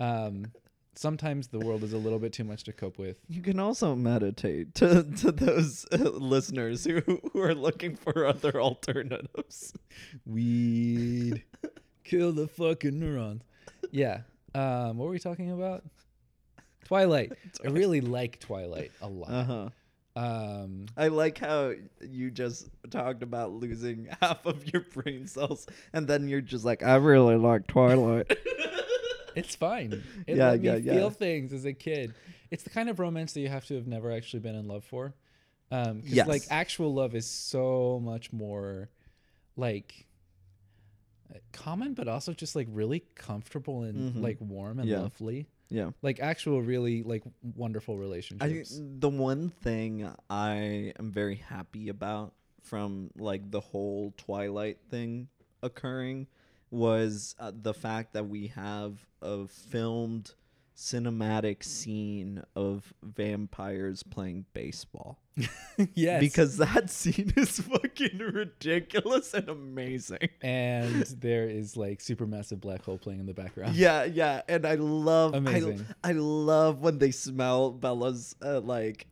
[0.00, 0.44] um,
[0.94, 3.18] sometimes the world is a little bit too much to cope with.
[3.28, 7.00] You can also meditate to to those uh, listeners who
[7.32, 9.74] who are looking for other alternatives.
[10.26, 11.42] weed.
[12.04, 13.42] Kill the fucking neurons
[13.94, 14.20] yeah.
[14.54, 15.84] Um, what were we talking about?
[16.84, 17.32] Twilight.
[17.64, 19.30] I really like twilight a lot.
[19.30, 19.68] Uh huh.
[20.20, 26.06] um I like how you just talked about losing half of your brain cells, and
[26.06, 28.30] then you're just like, I really like Twilight.
[29.36, 30.02] It's fine.
[30.26, 30.92] It Yeah, let me yeah, yeah.
[30.94, 32.14] feel things as a kid.
[32.50, 34.84] It's the kind of romance that you have to have never actually been in love
[34.84, 35.14] for.
[35.70, 36.26] Um, 'cause, Yes.
[36.28, 38.90] like actual love is so much more
[39.56, 40.06] like
[41.34, 44.22] uh, common, but also just like really comfortable and Mhm.
[44.22, 45.00] like warm and Yeah.
[45.00, 45.48] lovely.
[45.70, 45.90] yeah.
[46.02, 48.78] Like actual really like wonderful I relationships.
[49.00, 55.28] the one thing I am very happy about from like the whole Twilight thing
[55.62, 56.26] occurring
[56.74, 60.32] was uh, the fact that we have a filmed
[60.76, 65.18] cinematic scene of vampires playing baseball.
[65.94, 66.20] yes.
[66.20, 70.28] Because that scene is fucking ridiculous and amazing.
[70.42, 73.76] and there is like supermassive black hole playing in the background.
[73.76, 75.86] Yeah, yeah, and I love Amazing.
[76.02, 79.06] I, I love when they smell Bella's uh, like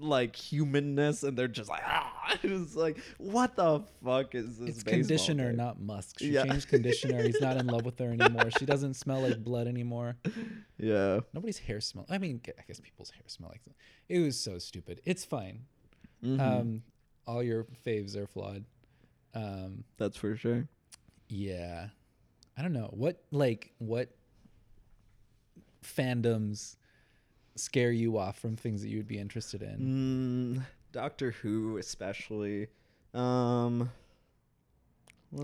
[0.00, 4.82] like humanness and they're just like ah it's like what the fuck is this It's
[4.82, 6.18] conditioner, not musk.
[6.18, 6.44] She Yeah.
[6.44, 7.22] changed conditioner.
[7.22, 8.50] He's not in love with her anymore.
[8.58, 10.16] She doesn't smell like blood anymore.
[10.78, 12.06] yeah Nobody's hair smell.
[12.10, 13.74] I mean, I guess people's hair smell like that.
[14.08, 15.00] It was so stupid.
[15.04, 15.60] It's fine.
[16.24, 16.40] Mhm.
[16.40, 16.82] Um,
[17.26, 18.64] all your faves are flawed.
[19.34, 20.68] Um, that's for sure
[21.28, 21.88] yeah,
[22.56, 24.10] I don't know what like what
[25.82, 26.76] fandoms
[27.56, 30.56] scare you off from things that you would be interested in.
[30.58, 32.68] mm, Doctor Who especially
[33.14, 33.90] um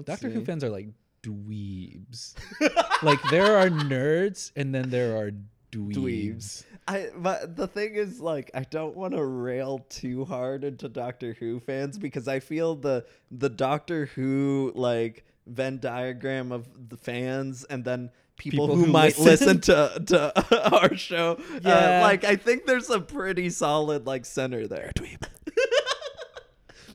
[0.05, 0.89] Doctor Who fans are like
[1.23, 2.35] dweebs.
[3.03, 5.31] like there are nerds and then there are
[5.71, 5.95] dweebs.
[5.95, 6.65] Dweebs.
[6.89, 11.35] I but the thing is like I don't want to rail too hard into Doctor
[11.39, 17.65] Who fans because I feel the the Doctor Who like Venn diagram of the fans
[17.65, 19.25] and then people, People who, who might listen.
[19.25, 21.39] listen to to our show.
[21.63, 21.99] Yeah.
[21.99, 24.93] Uh, like I think there's a pretty solid like center there.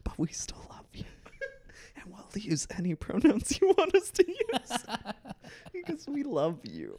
[0.04, 1.04] But we still love you.
[1.96, 4.86] And we'll use any pronouns you want us to use.
[5.74, 6.98] because we love you.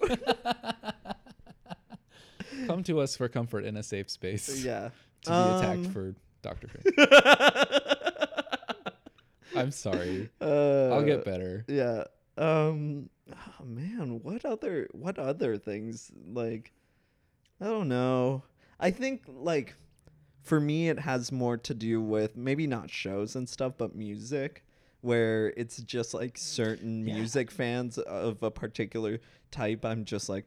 [2.67, 4.63] Come to us for comfort in a safe space.
[4.65, 4.91] yeah.
[5.23, 6.81] To be attacked Um, for Doctor Who.
[9.59, 10.29] I'm sorry.
[10.41, 11.65] Uh, I'll get better.
[11.67, 12.05] Yeah.
[12.39, 13.11] Um.
[13.31, 16.73] Oh man, what other what other things like?
[17.61, 18.45] I don't know.
[18.81, 19.75] I think like
[20.43, 24.65] for me it has more to do with maybe not shows and stuff, but music
[25.01, 27.15] where it's just like certain Yeah.
[27.15, 29.21] music fans of a particular
[29.51, 29.85] type.
[29.85, 30.47] I'm just like,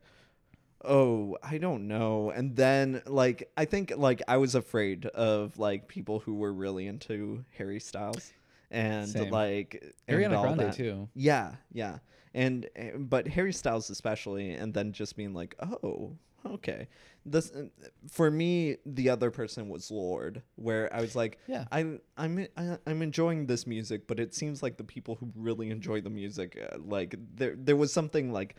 [0.83, 2.31] oh, I don't know.
[2.31, 6.87] And then like I think like I was afraid of like people who were really
[6.87, 8.33] into Harry Styles
[8.71, 9.29] and Same.
[9.29, 10.73] like and Ariana all Grande that.
[10.73, 11.09] too.
[11.13, 11.99] Yeah, yeah.
[12.33, 16.87] And uh, but Harry Styles especially and then just being like, "Oh, okay."
[17.25, 17.65] This uh,
[18.09, 21.65] for me the other person was Lorde where I was like, Yeah.
[21.71, 25.69] I I'm I, I'm enjoying this music, but it seems like the people who really
[25.69, 28.55] enjoy the music uh, like there there was something like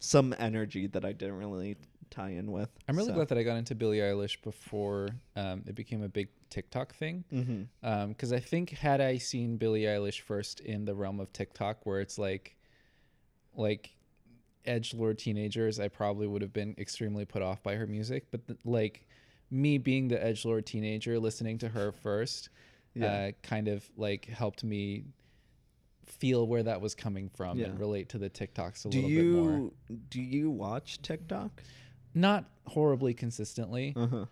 [0.00, 1.76] some energy that I didn't really
[2.12, 2.70] tie in with.
[2.88, 3.14] I'm really so.
[3.14, 7.24] glad that I got into Billie Eilish before um, it became a big TikTok thing.
[7.80, 12.00] Because I think had I seen Billie Eilish first in the realm of TikTok, where
[12.00, 12.56] it's like,
[13.56, 13.90] like,
[14.64, 18.26] edge lord teenagers, I probably would have been extremely put off by her music.
[18.30, 19.06] But th- like,
[19.50, 22.48] me being the edge lord teenager, listening to her first,
[22.94, 23.06] Yeah.
[23.06, 25.04] uh, kind of like helped me
[26.04, 27.66] feel where that was coming from Yeah.
[27.66, 29.52] and relate to the TikToks a Do little bit more.
[29.88, 31.62] you do you watch TikTok?
[32.14, 33.94] Not horribly consistently.
[33.96, 34.26] Uh-huh.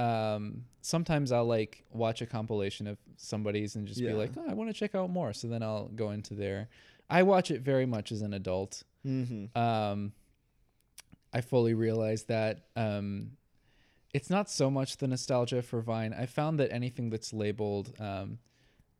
[0.00, 4.10] um sometimes i'll like watch a compilation of somebody's and just Yeah.
[4.10, 6.68] be like oh i want to check out more so then i'll go into there
[7.10, 9.54] i watch it very much as an adult Mhm.
[9.56, 10.12] um
[11.32, 13.32] i fully realize that um
[14.14, 18.38] it's not so much the nostalgia for vine i found that anything that's labeled um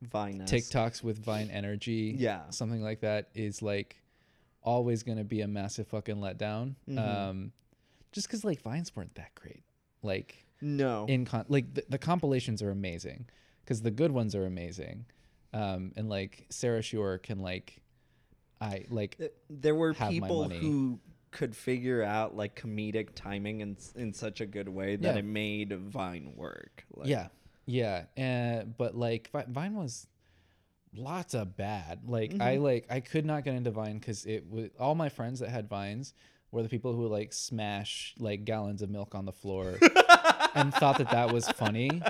[0.02, 2.50] Vine tiktoks with vine energy Yeah.
[2.50, 4.02] something like that is like
[4.62, 6.98] always going to be a massive fucking letdown Mhm.
[6.98, 7.52] um
[8.12, 9.62] just because like vines weren't that great
[10.02, 11.06] like No.
[11.06, 13.26] in con- like the, the compilations are amazing
[13.64, 15.06] because the good ones are amazing
[15.52, 17.80] um and like sarah Shore can like
[18.60, 19.18] i like
[19.48, 20.98] there were people who
[21.32, 25.18] could figure out like comedic timing in in such a good way that Yeah.
[25.20, 26.84] it made Vine work.
[26.96, 27.28] Like, yeah
[27.66, 30.06] yeah uh, but like vine was
[30.96, 32.64] lots of bad like i Mm-hmm.
[32.64, 35.68] like i could not get into vine because it was all my friends that had
[35.68, 36.14] vines
[36.52, 39.78] were the people who like smash like gallons of milk on the floor
[40.54, 42.02] and thought that that was funny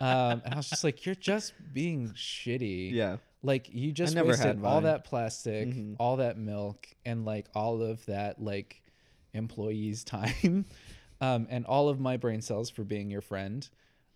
[0.00, 3.16] um and i was just like you're just being shitty Yeah.
[3.42, 5.96] like you just never wasted had all that plastic Mhm.
[5.98, 8.80] all that milk and like all of that like
[9.34, 10.64] employees time
[11.20, 13.68] um and all of my brain cells for being your friend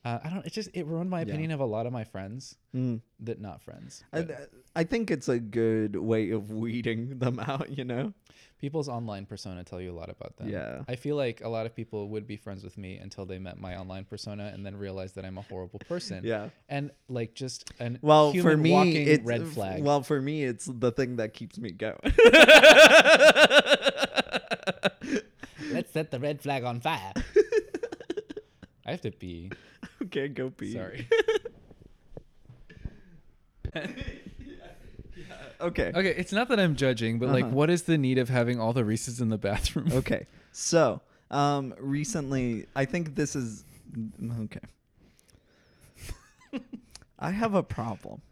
[0.05, 1.27] uh, i don't it just it ruined my Yeah.
[1.29, 3.01] opinion of a lot of my friends Mm.
[3.21, 4.27] that not friends I,
[4.77, 8.13] I think it's a good way of weeding them out, you know?
[8.61, 10.83] people's online persona tell you a lot about them Yeah.
[10.89, 13.59] i feel like a lot of people would be friends with me until they met
[13.59, 16.49] my online persona and then realized that i'm a horrible person Yeah.
[16.69, 20.67] and like just an Well, for me, walking it's red flag Well, for me, it's
[20.67, 21.99] the thing that keeps me going.
[25.73, 27.13] let's set the red flag on fire
[28.87, 29.51] i have to pee
[30.03, 30.73] okay, go pee.
[30.73, 31.09] sorry
[35.61, 35.91] Okay.
[35.93, 37.55] Okay, it's not that I'm judging, but like, Uh-huh.
[37.55, 39.93] what is the need of having all the Reese's in the bathroom?
[39.93, 40.27] Okay.
[40.53, 43.65] So, um, recently, I think this is
[44.41, 44.61] okay.
[47.19, 48.23] I have a problem,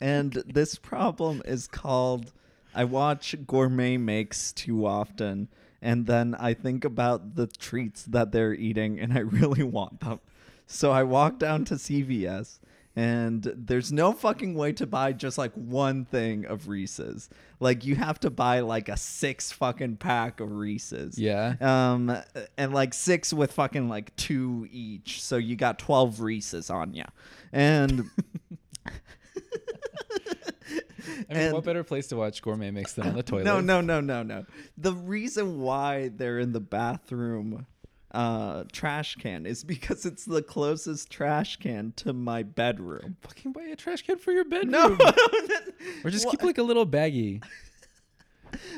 [0.00, 2.32] and this problem is called
[2.74, 5.48] I watch gourmet makes too often,
[5.80, 10.20] and then I think about the treats that they're eating, and I really want them.
[10.68, 12.60] So I walk down to CVS.
[12.96, 17.30] And there's no fucking way to buy just like one thing of Reese's.
[17.60, 21.16] Like you have to buy like a six fucking pack of Reese's.
[21.16, 21.54] Yeah.
[21.60, 22.16] Um,
[22.56, 25.22] and like six with fucking like two each.
[25.22, 27.04] So you got 12 Reese's on you.
[27.52, 28.10] And
[31.30, 33.44] I mean, and- what better place to watch gourmet makes than on the toilet?
[33.44, 34.44] no, no, no, no, no.
[34.76, 37.66] The reason why they're in the bathroom
[38.12, 43.16] uh trash can is because it's the closest trash can to my bedroom.
[43.22, 44.98] Fucking buy a trash can for your bedroom.
[44.98, 45.12] No.
[46.04, 47.42] Or just Wha- keep like a little baggie.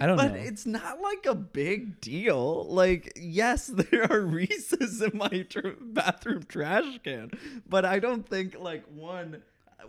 [0.01, 0.23] I don't know.
[0.25, 0.41] but know.
[0.41, 2.65] it's not like a big deal.
[2.69, 7.31] Like, yes, there are Reese's in my tr- bathroom trash can,
[7.69, 9.43] but I don't think like one,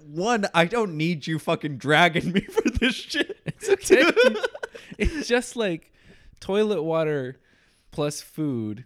[0.05, 0.45] one.
[0.53, 3.39] I don't need you fucking dragging me for this shit.
[3.45, 4.03] It's okay.
[4.97, 5.91] it's just like
[6.39, 7.39] toilet water
[7.91, 8.85] plus food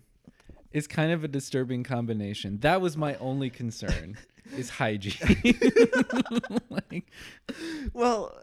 [0.76, 2.59] is kind of a disturbing combination.
[2.59, 4.17] That was my only concern.
[4.57, 5.41] is hygiene.
[6.69, 7.09] like,
[7.93, 8.38] well,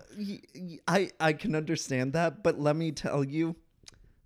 [0.88, 3.54] I can understand that, but let me tell you,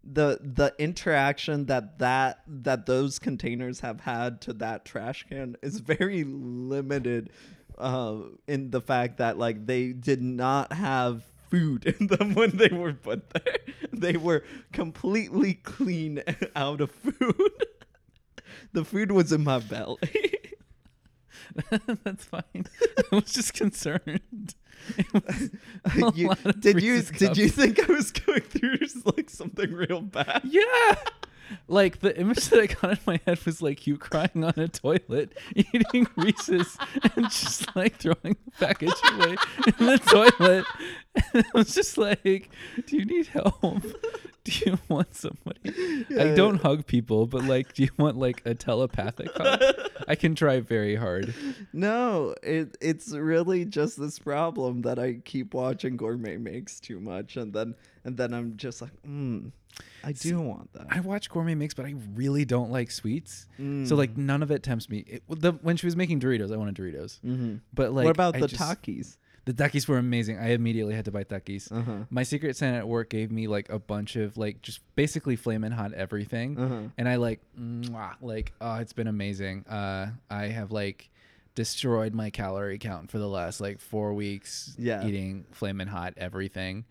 [0.05, 5.81] the the interaction that that that those containers have had to that trash can is
[5.81, 7.31] very limited.
[7.77, 12.69] Uh, in the fact that like they did not have food in them when they
[12.69, 13.57] were put there,
[13.93, 16.23] they were completely clean
[16.55, 17.67] out of food.
[18.73, 19.99] The food was in my belly.
[22.05, 22.67] That's fine.
[23.13, 24.55] I was just concerned.
[25.15, 25.51] Was
[26.17, 28.79] You- did you Reese's did you think I was going through
[29.17, 30.43] like something real bad?
[30.45, 30.95] Yeah.
[31.69, 34.67] Like the image that I got in my head was like you crying on a
[34.67, 36.77] toilet, eating Reese's,
[37.15, 39.37] and just like throwing the package away
[39.79, 40.65] in the toilet.
[41.33, 42.51] And I was just like,
[42.87, 43.85] "Do you need help?
[44.65, 48.55] Do you want somebody?" I don't hug people, but like, do you want like a
[48.55, 49.61] telepathic hug?
[50.09, 51.35] I can try very hard.
[51.73, 57.37] No, it it's really just this problem that I keep watching Gourmet Makes too much,
[57.37, 57.75] and then
[58.05, 59.51] and then I'm just like, mm,
[60.05, 60.87] I do want that.
[60.91, 63.47] I watch Gourmet Makes, but I really don't like sweets.
[63.57, 63.91] So Mm.
[63.97, 64.99] like none of it tempts me.
[65.09, 67.19] It, the, when she was making Doritos, I wanted Doritos.
[67.23, 67.61] Mhm.
[67.75, 69.17] But like, what about I the just- Takis?
[69.47, 70.39] The Takis were amazing.
[70.39, 71.71] I immediately had to buy Takis.
[71.73, 72.05] Uh-huh.
[72.11, 75.73] My secret Santa at work gave me like a bunch of like just basically flamin'
[75.73, 76.81] hot everything, Uh-huh.
[76.99, 79.65] and I like mwah, like oh it's been amazing.
[79.67, 81.11] Uh, I have like
[81.55, 84.75] destroyed my calorie count for the last like four weeks.
[84.79, 85.07] Yeah.
[85.07, 86.85] eating flamin' hot everything,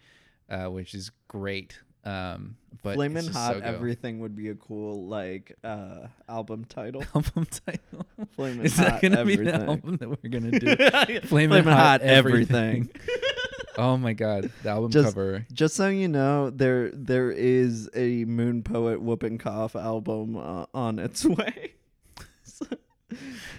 [0.50, 1.80] uh, which is great.
[2.06, 3.60] Um, but Flamin' Hot so.
[3.62, 7.04] Everything would be a cool like uh album title.
[7.16, 8.06] album title.
[8.36, 9.60] Flamin' Is Hot that gonna be Everything.
[9.60, 10.76] the album that we're gonna do?
[11.28, 12.90] Flamin' Flamin' Hot Hot Everything.
[12.90, 12.90] Everything.
[13.80, 15.46] oh my god, the album Just- cover.
[15.52, 21.00] Just so you know, there there is a Moon Poet Whooping Cough album uh, on
[21.00, 21.74] its way.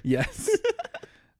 [0.03, 0.49] Yes.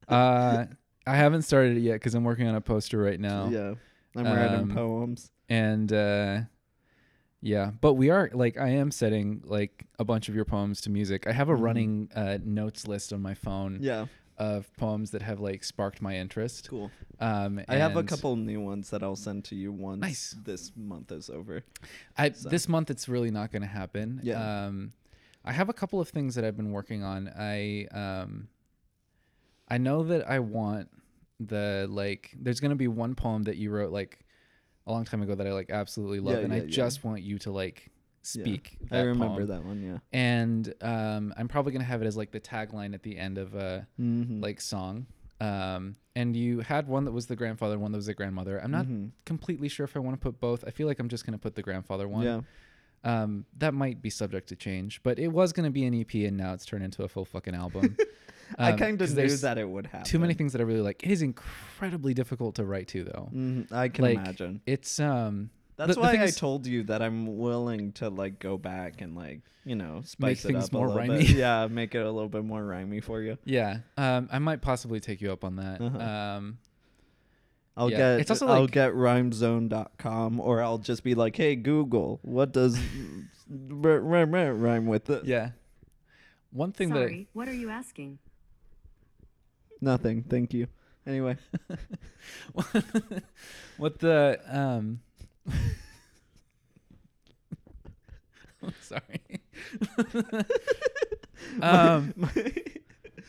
[0.09, 0.65] uh,
[1.07, 3.49] I haven't started it yet because I'm working on a poster right now.
[3.49, 3.75] Yeah,
[4.17, 5.31] I'm writing Um, poems.
[5.49, 6.41] And uh,
[7.41, 10.91] yeah, but we are like I am setting like a bunch of your poems to
[10.91, 11.27] music.
[11.27, 11.61] I have a Mhm.
[11.63, 14.07] running uh, notes list on my phone Yeah,
[14.39, 16.69] of poems that have like sparked my interest.
[16.69, 16.91] cool.
[17.21, 20.37] Um, I have a couple new ones that I'll send to you once Nice.
[20.45, 21.63] this month is over.
[22.17, 22.49] I, so.
[22.49, 24.21] This month it's really not going to happen.
[24.23, 24.67] Yeah.
[24.67, 24.93] Um,
[25.45, 27.29] I have a couple of things that I've been working on.
[27.29, 28.49] I um,
[29.69, 30.89] I know that I want
[31.41, 32.35] the like.
[32.39, 34.26] There's going to be one poem that you wrote like
[34.87, 36.71] a long time ago that I like absolutely love, Yeah, and yeah, I yeah.
[36.71, 37.91] just want you to like
[38.23, 38.77] speak.
[38.91, 39.49] I remember poem.
[39.49, 39.83] that one.
[39.83, 39.99] Yeah.
[40.13, 43.39] And um, I'm probably going to have it as like the tagline at the end
[43.39, 44.41] of a Mm-hmm.
[44.41, 45.07] like song.
[45.41, 48.59] Um, and you had one that was the grandfather, one that was the grandmother.
[48.63, 49.11] I'm not Mhm.
[49.27, 50.65] completely sure if I want to put both.
[50.67, 52.23] I feel like I'm just going to put the grandfather one.
[52.25, 52.41] Yeah.
[53.05, 56.13] Um, that might be subject to change, but it was going to be an EP,
[56.27, 57.97] and now it's turned into a full fucking album.
[58.59, 60.07] I Um, kind 'cause of knew that it would happen.
[60.07, 61.03] Too many things that I really like.
[61.03, 63.31] It is incredibly difficult to write to, though.
[63.35, 64.61] Mhm, I can Like, imagine.
[64.67, 68.39] It's um, That's the why thing I is- told you that I'm willing to like
[68.39, 71.27] go back and like you know spice it things up more a little rhymey.
[71.27, 71.31] bit.
[71.37, 73.37] Yeah, make it a little bit more rhymey for you.
[73.45, 73.79] yeah.
[73.97, 75.81] Um, I might possibly take you up on that.
[75.81, 75.99] Uh-huh.
[75.99, 76.59] Um,
[77.77, 81.57] I'll Yeah, get it's also I'll like- get rhymezone.com or I'll just be like, "Hey
[81.57, 82.79] Google, what does
[83.51, 85.51] r- r- r- rhyme with it?" yeah.
[86.53, 88.19] One thing Sorry, what are you asking?
[89.87, 90.25] Nothing.
[90.29, 90.67] Thank you.
[91.07, 91.37] Anyway,
[93.77, 94.99] what the um.
[98.63, 99.21] I'm sorry.
[101.63, 102.13] um.
[102.17, 102.53] my,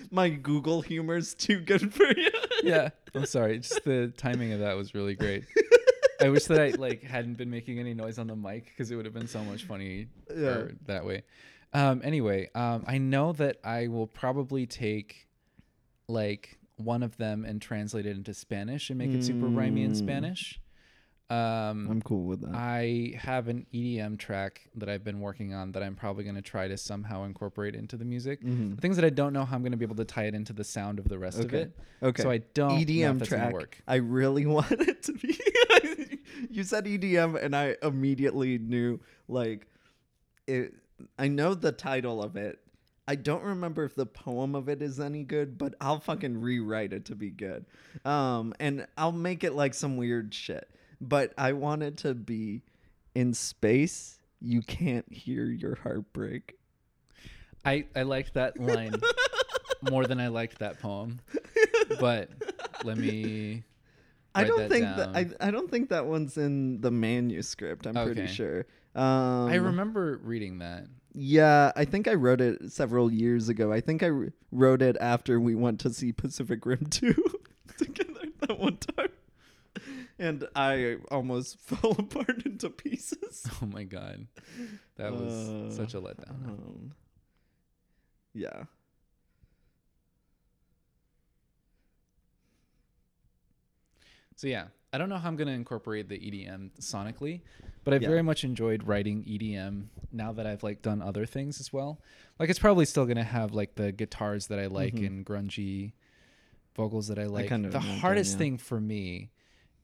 [0.10, 2.30] my Google humor's too good for you.
[2.64, 5.44] yeah i'm sorry just the timing of that was really great
[6.22, 8.96] i wish that i like hadn't been making any noise on the mic because it
[8.96, 10.64] would have been so much funny Yeah.
[10.88, 11.24] that way
[11.74, 15.27] um anyway um i know that i will probably take
[16.08, 19.92] like one of them and translate it into spanish and make it super rhymey in
[19.92, 19.96] Mm.
[19.98, 20.60] spanish
[21.30, 22.52] um I'm cool with that.
[22.56, 26.42] I have an EDM track that I've been working on that I'm probably going to
[26.42, 28.42] try to somehow incorporate into the music.
[28.42, 28.76] Mhm.
[28.76, 30.34] The things that I don't know how I'm going to be able to tie it
[30.36, 31.76] into the sound of the rest of it.
[32.02, 32.24] Okay.
[32.24, 33.52] So I don't EDM track.
[33.52, 33.78] work.
[33.86, 35.38] I really want it to be.
[36.50, 39.68] you said EDM, and I immediately knew like
[40.48, 40.76] it.
[41.20, 42.60] I know the title of it.
[43.08, 46.92] I don't remember if the poem of it is any good, but I'll fucking rewrite
[46.92, 47.66] it to be good.
[48.04, 50.70] Um, and I'll make it like some weird shit.
[51.00, 52.64] But I want it to be
[53.16, 54.20] in space.
[54.42, 56.56] You can't hear your heartbreak.
[57.64, 58.96] I I liked that line
[59.90, 61.20] more than I liked that poem.
[62.00, 62.30] But
[62.84, 63.64] let me.
[64.36, 65.14] I don't that think down.
[65.14, 67.88] that I, I don't think that one's in the manuscript.
[67.88, 68.66] I'm pretty sure.
[68.94, 70.86] Um, I remember reading that.
[71.20, 73.74] Yeah, I think I wrote it several years ago.
[73.74, 74.12] I think I
[74.52, 77.12] wrote it after we went to see Pacific Rim 2
[77.76, 79.10] together that one time.
[80.20, 83.48] And I almost fell apart into pieces.
[83.62, 84.28] Oh my god,
[84.98, 86.46] that was Uh, such a letdown.
[86.50, 86.92] Um,
[88.36, 88.66] yeah.
[94.36, 97.42] So yeah, I don't know how I'm gonna incorporate the EDM sonically,
[97.88, 98.10] but I've Yeah.
[98.10, 102.02] very much enjoyed writing EDM now that I've like done other things as well.
[102.38, 105.08] Like it's probably still gonna have like the guitars that I like Mhm.
[105.08, 105.94] and grungy
[106.76, 107.48] vocals that I like.
[107.48, 108.38] kind of the hardest yeah.
[108.40, 109.32] thing for me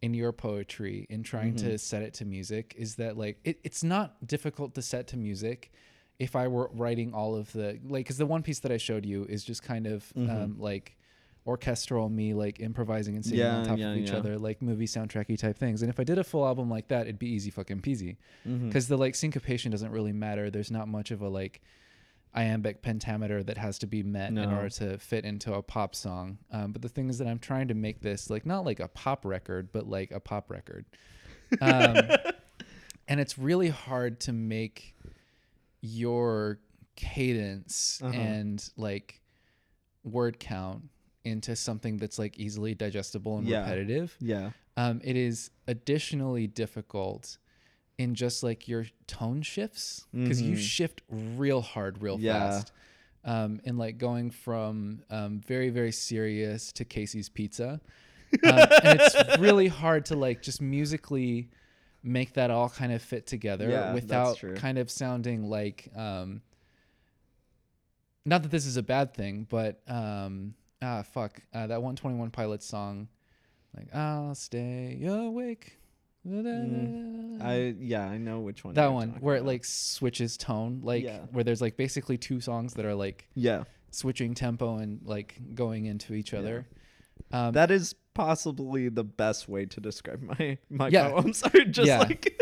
[0.01, 1.70] in your poetry in trying Mm-hmm.
[1.70, 5.18] to set it to music is that like it, it's not difficult to set to
[5.18, 5.72] music
[6.20, 9.06] if I were writing all of the like because the one piece that I showed
[9.06, 10.97] you is just kind of um, like
[11.46, 13.70] orchestral me like improvising and singing on Mm-hmm.
[13.70, 14.18] Top yeah, of each yeah.
[14.18, 17.02] other like movie soundtracky type things and if I did a full album like that
[17.02, 18.18] it'd be easy fucking peasy
[18.48, 18.68] Mm-hmm.
[18.68, 21.62] because the like syncopation doesn't really matter there's not much of a like
[22.36, 26.38] iambic pentameter that has to be met in order to fit into a pop song
[26.52, 28.88] um, but the thing is that i'm trying to make this like not like a
[28.88, 30.84] pop record but like a pop record
[31.62, 31.96] um,
[33.08, 34.96] and it's really hard to make
[35.82, 36.58] your
[36.96, 38.14] cadence Uh-huh.
[38.18, 39.22] and like
[40.04, 40.84] word count
[41.26, 43.59] into something that's like easily digestible and Yeah.
[43.61, 44.51] repetitive Yeah.
[44.76, 47.38] um, it is additionally difficult
[47.97, 50.59] in just like your tone shifts because you Mhm.
[50.59, 52.34] shift real hard real Yeah.
[52.34, 52.71] fast
[53.26, 57.80] um, and like going from um, very very serious to casey's pizza
[58.43, 61.49] um, and it's really hard to like just musically
[62.03, 66.41] make that all kind of fit together Yeah, without kind of sounding like um,
[68.26, 70.53] not that this is a bad thing but um,
[70.84, 73.08] ah fuck uh, that 121 pilots song
[73.76, 75.80] like I'll stay awake.
[76.26, 78.76] I yeah, I know which one.
[78.76, 81.20] that one where it like switches tone, like Yeah.
[81.32, 85.86] where there's like basically two songs that are like yeah, switching tempo and like going
[85.86, 86.68] into each other.
[87.32, 91.10] Um, that is possibly the best way to describe my my Yeah.
[91.10, 91.44] poems.
[91.54, 92.00] Are just Yeah.
[92.00, 92.40] like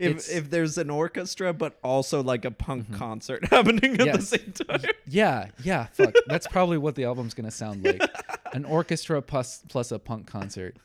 [0.00, 4.04] if It's- if there's an orchestra, but also like a punk concert happening at the
[4.06, 4.28] Yes.
[4.28, 4.82] same time.
[5.06, 6.14] yeah, yeah, fuck.
[6.26, 8.02] That's probably what the album's gonna sound like.
[8.52, 10.76] An orchestra plus plus a punk concert.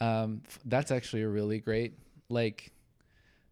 [0.00, 1.94] Um, that's actually a really great
[2.28, 2.72] like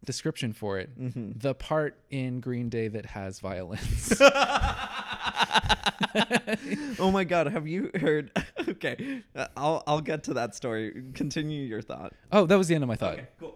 [0.03, 0.89] description for it.
[0.99, 1.31] Mm-hmm.
[1.37, 4.13] The part in Green Day that has violins.
[6.99, 8.31] oh my god, have you heard?
[8.67, 11.03] Okay, uh, I'll I'll get to that story.
[11.13, 12.13] Continue your thought.
[12.31, 13.19] oh, that was the end of my thought.
[13.39, 13.55] cool.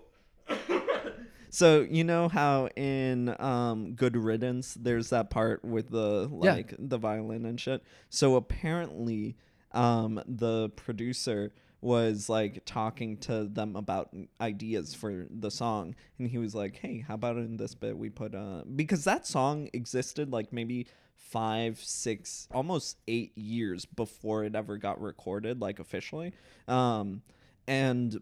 [1.50, 6.54] So you know how in um, Good Riddance, there's that part with the Yeah.
[6.54, 7.84] like the violin and shit.
[8.10, 9.36] So apparently,
[9.72, 16.38] um, the producer was like talking to them about ideas for the song and he
[16.38, 20.30] was like hey how about in this bit we put uh because that song existed
[20.30, 20.86] like maybe
[21.16, 26.34] five six almost eight years before it ever got recorded like officially
[26.68, 27.22] um
[27.66, 28.20] and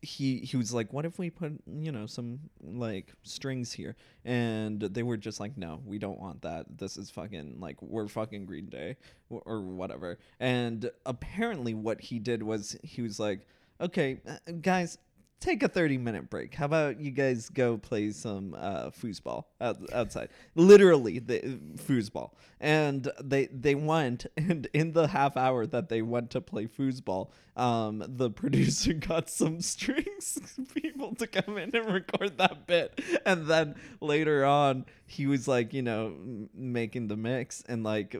[0.00, 3.96] he he was like what if we put you know some like strings here?
[4.24, 6.78] And they were just like no we don't want that.
[6.78, 8.96] This is fucking like we're fucking green day
[9.30, 10.18] or whatever.
[10.40, 13.46] And apparently what he did was he was like
[13.80, 14.98] okay uh, guys
[15.40, 16.54] take a 30 minute break.
[16.54, 20.30] How about you guys go play some uh foosball out, outside?
[20.54, 22.30] Literally the foosball.
[22.60, 27.30] And they they went and in the half hour that they went to play foosball
[27.56, 30.38] um the producer got some strings
[30.74, 33.00] people to come in and record that bit.
[33.24, 36.14] And then later on he was like you know
[36.54, 38.16] making the mix and like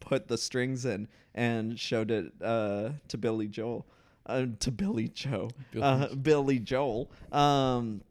[0.00, 3.86] put the strings in and showed it uh to billy joel
[4.26, 8.02] uh, to billie joe Billy uh, billy joel um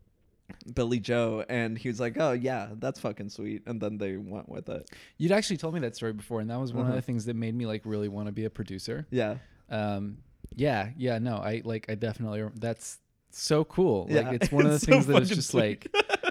[0.76, 4.47] Billie Joe, and he was like, "Oh yeah, that's fucking sweet," and then they went
[4.47, 4.88] with it.
[5.18, 6.91] You'd actually told me that story before, and that was one Uh-huh.
[6.91, 9.07] of the things that made me like really want to be a producer.
[9.09, 9.38] Yeah,
[9.70, 10.20] Um,
[10.55, 12.99] yeah, yeah, no, I like, I definitely, that's
[13.32, 14.05] so cool.
[14.09, 15.88] Yeah, like, it's one of the so things that is just sweet.
[15.93, 15.95] like,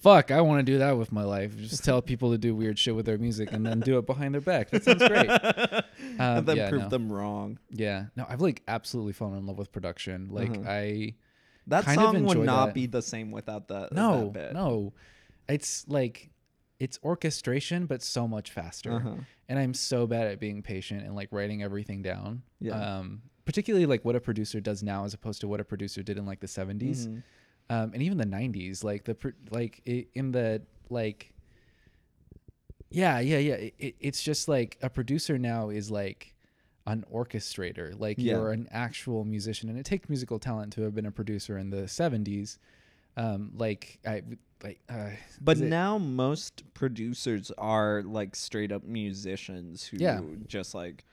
[0.00, 1.56] fuck, I want to do that with my life.
[1.56, 4.34] Just tell people to do weird shit with their music and then do it behind
[4.34, 4.70] their back.
[4.70, 5.30] That sounds great.
[6.18, 6.88] Um, and then yeah, prove no.
[6.88, 7.58] them wrong.
[7.70, 10.28] Yeah, no, I've like absolutely fallen in love with production.
[10.30, 10.68] Like, Uh-huh.
[10.70, 11.14] I
[11.66, 12.74] That song would not that.
[12.74, 13.92] be the same without that.
[13.92, 14.52] no, that bit.
[14.52, 14.92] no,
[15.48, 16.30] it's like,
[16.78, 18.92] it's orchestration, but so much faster.
[18.94, 19.14] Uh-huh.
[19.48, 22.42] and I'm so bad at being patient and like writing everything down.
[22.60, 22.98] Yeah.
[22.98, 26.18] Um, particularly like what a producer does now as opposed to what a producer did
[26.18, 27.22] in like the 70s Mhm.
[27.70, 28.84] Um, and even the 90s.
[28.84, 29.16] Like the
[29.50, 30.60] like in the
[30.90, 31.32] like
[32.90, 33.54] yeah yeah yeah.
[33.54, 36.34] It, it- it's just like a producer now is like
[36.86, 37.98] an orchestrator.
[37.98, 38.34] Like Yeah.
[38.36, 41.70] you're an actual musician, and it takes musical talent to have been a producer in
[41.70, 42.58] the 70s.
[43.16, 44.22] Um, like I
[44.62, 44.80] like.
[44.88, 45.10] Uh,
[45.40, 50.20] But now most producers are like straight up musicians who Yeah.
[50.46, 51.04] just like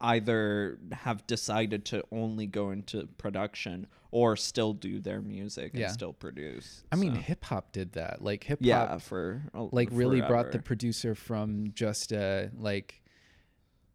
[0.00, 5.86] either have decided to only go into production or still do their music Yeah.
[5.86, 6.82] and still produce.
[6.90, 8.22] I mean, hip hop did that.
[8.22, 13.02] Like hip hop yeah, for a- like really brought the producer from just uh like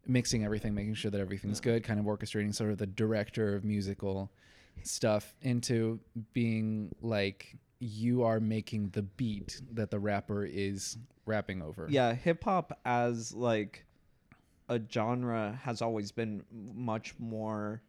[0.08, 3.64] mixing everything, making sure that everything's good, kind of orchestrating sort of the director of
[3.66, 4.32] musical
[4.84, 5.99] stuff into
[6.34, 11.88] being like you are making the beat that the rapper is rapping over.
[11.89, 13.84] yeah hip hop as like
[14.70, 17.82] a genre has always been much more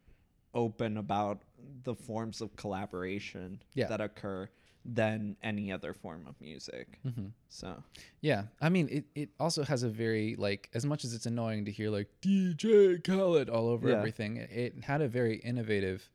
[0.55, 1.43] open about
[1.85, 3.89] the forms of collaboration Yeah.
[3.89, 4.49] that occur
[4.85, 7.01] than any other form of music
[7.49, 7.83] so
[8.21, 11.65] Yeah, I mean, it, it also has a very like as much as it's annoying
[11.65, 13.97] to hear like DJ Khaled all over Yeah.
[13.97, 14.37] everything.
[14.37, 16.09] It, it had a very innovative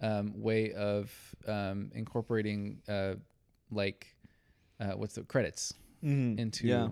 [0.00, 1.10] um, way of
[1.46, 3.14] um, incorporating uh,
[3.70, 4.14] like
[4.80, 5.72] uh, what's the credits
[6.04, 6.38] Mhm.
[6.38, 6.88] into Yeah.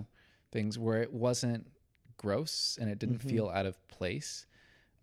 [0.52, 1.66] things where it wasn't
[2.16, 3.28] gross and it didn't Mm-hmm.
[3.28, 4.46] feel out of place.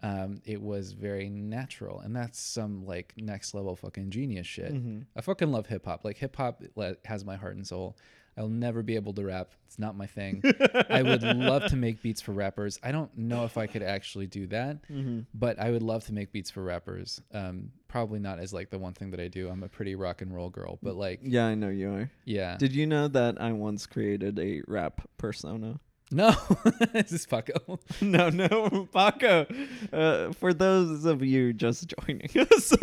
[0.03, 4.73] Um, it was very natural, and that's some like next level fucking genius shit.
[4.73, 5.01] Mm-hmm.
[5.15, 6.03] I fucking love hip hop.
[6.03, 6.63] Like hip hop
[7.05, 7.95] has my heart and soul.
[8.37, 9.51] I'll never be able to rap.
[9.67, 10.41] It's not my thing.
[10.89, 12.79] I would love to make beats for rappers.
[12.81, 15.19] I don't know if I could actually do that, Mm-hmm.
[15.35, 17.21] but I would love to make beats for rappers.
[17.33, 19.49] Um, probably not as like the one thing that I do.
[19.49, 22.55] I'm a pretty rock and roll girl, but like, yeah i know you are yeah.
[22.57, 25.79] did you know that i once created a rap persona
[26.11, 26.35] no,
[26.93, 27.79] this is Paco?
[28.01, 29.45] no, no, Paco.
[29.91, 32.73] Uh, for those of you just joining us,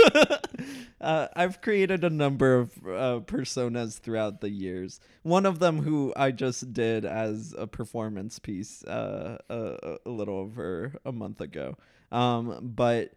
[1.01, 5.01] uh, I've created a number of uh, personas throughout the years.
[5.23, 10.37] One of them, who I just did as a performance piece, uh, a, a little
[10.37, 11.77] over a month ago.
[12.11, 13.13] Um, but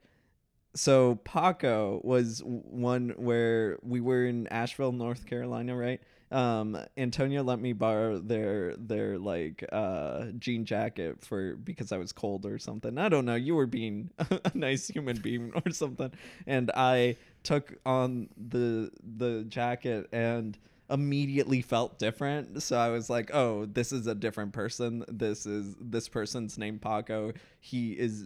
[0.76, 6.02] so Paco was one where we were in Asheville, North Carolina, right?
[6.32, 12.12] Um, Antonio let me borrow their their like uh jean jacket for because I was
[12.14, 12.98] cold or something.
[12.98, 13.36] I don't know.
[13.36, 16.12] You were being a nice human being or something,
[16.48, 20.58] and I took on the the jacket and
[20.90, 22.62] immediately felt different.
[22.62, 25.04] So i was like oh this is a different person.
[25.08, 27.34] This is this person's named paco.
[27.60, 28.26] He is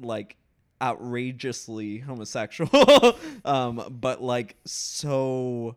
[0.00, 0.36] like
[0.82, 3.16] outrageously homosexual.
[3.44, 5.76] Um but like so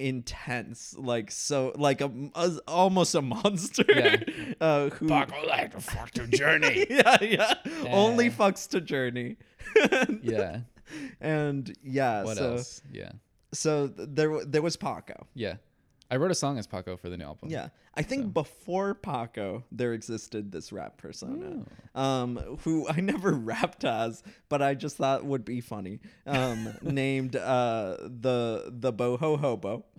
[0.00, 4.16] intense like so like a, a- almost a monster Yeah.
[4.60, 6.86] uh who Paco like to fuck to Journey.
[6.90, 7.54] yeah yeah
[7.90, 9.36] only fucks to journey
[10.22, 10.60] yeah.
[11.20, 12.82] and yeah What so else?
[12.90, 13.12] Yeah.
[13.52, 15.56] so there there was paco Yeah.
[16.10, 17.50] I wrote a song as Paco for the new album.
[17.50, 22.00] Yeah, I think before Paco, there existed this rap persona, Oh.
[22.02, 26.00] um, who I never rapped as, but I just thought would be funny.
[26.26, 29.84] Um, named uh, the the Boho Hobo,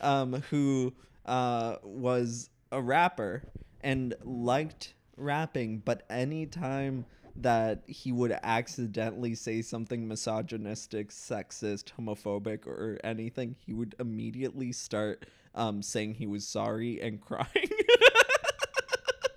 [0.00, 0.92] um, who
[1.26, 3.42] uh, was a rapper
[3.82, 7.04] and liked rapping, but anytime
[7.42, 15.26] that he would accidentally say something misogynistic, sexist, homophobic, or anything, he would immediately start
[15.54, 17.46] um, saying he was sorry and crying.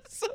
[0.07, 0.27] so,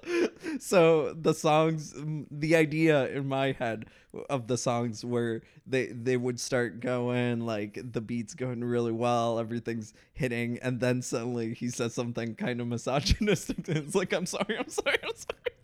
[0.58, 1.94] so the songs,
[2.30, 3.86] the idea in my head
[4.28, 9.38] of the songs where they they would start going like the beats going really well,
[9.38, 13.58] everything's hitting, and then suddenly he says something kind of misogynistic.
[13.68, 15.57] And it's like I'm sorry, I'm sorry, I'm sorry.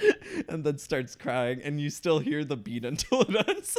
[0.48, 3.78] And then starts crying, and you still hear the beat until it ends.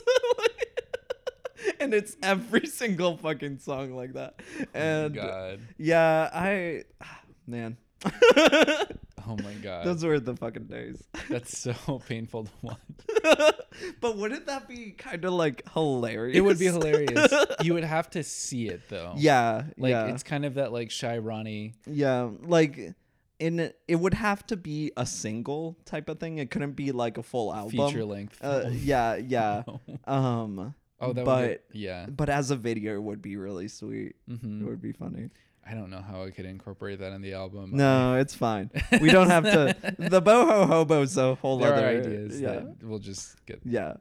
[1.79, 4.41] and it's every single fucking song like that.
[4.59, 5.59] Oh and God.
[5.77, 6.83] yeah, I
[7.47, 7.77] man.
[9.29, 9.85] Oh my God.
[9.85, 11.03] Those were the fucking days.
[11.29, 11.73] That's so
[12.07, 13.53] painful to watch.
[13.99, 16.37] but wouldn't that be kind of like hilarious?
[16.37, 17.33] It would be hilarious.
[17.61, 19.15] you would have to see it though.
[19.17, 21.73] Yeah, Like yeah, it's kind of that like shy Ronnie.
[21.85, 22.29] yeah.
[22.41, 22.93] Like
[23.39, 26.37] in it would have to be a single type of thing.
[26.39, 27.71] It couldn't be like a full album.
[27.89, 29.63] Feature length Uh, yeah, yeah.
[30.05, 30.73] Um.
[30.99, 32.07] Oh, that but would be, yeah.
[32.07, 34.15] but as a video, it would be really sweet.
[34.27, 35.29] hmm It would be funny.
[35.69, 37.71] I don't know how I could incorporate that in the album.
[37.73, 38.71] No, it's fine.
[39.01, 39.75] We don't have to.
[39.99, 43.59] The boho hobo's a whole there other ideas Yeah, we'll just get.
[43.65, 43.95] yeah.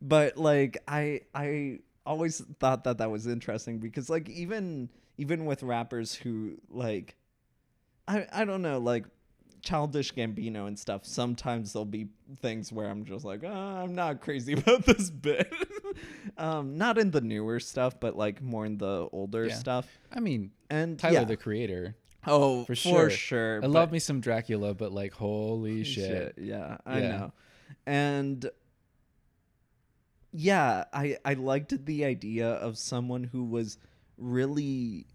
[0.00, 5.62] But like, I I always thought that that was interesting because like even even with
[5.64, 7.16] rappers who like,
[8.08, 9.04] I I don't know like.
[9.60, 11.04] Childish Gambino and stuff.
[11.04, 12.06] Sometimes there'll be
[12.40, 15.52] things where I'm just like, oh, I'm not crazy about this bit.
[16.38, 19.54] um, not in the newer stuff, but like more in the older Yeah.
[19.54, 19.98] stuff.
[20.12, 21.24] I mean, And Tyler yeah.
[21.24, 21.96] the Creator.
[22.28, 23.04] oh, for sure.
[23.06, 23.60] for sure.
[23.64, 26.34] I love me some Dracula, but like, holy shit.
[26.38, 27.08] Yeah, I Yeah.
[27.08, 27.32] know.
[27.84, 28.48] And
[30.32, 33.76] yeah, I I liked the idea of someone who was
[34.16, 35.06] really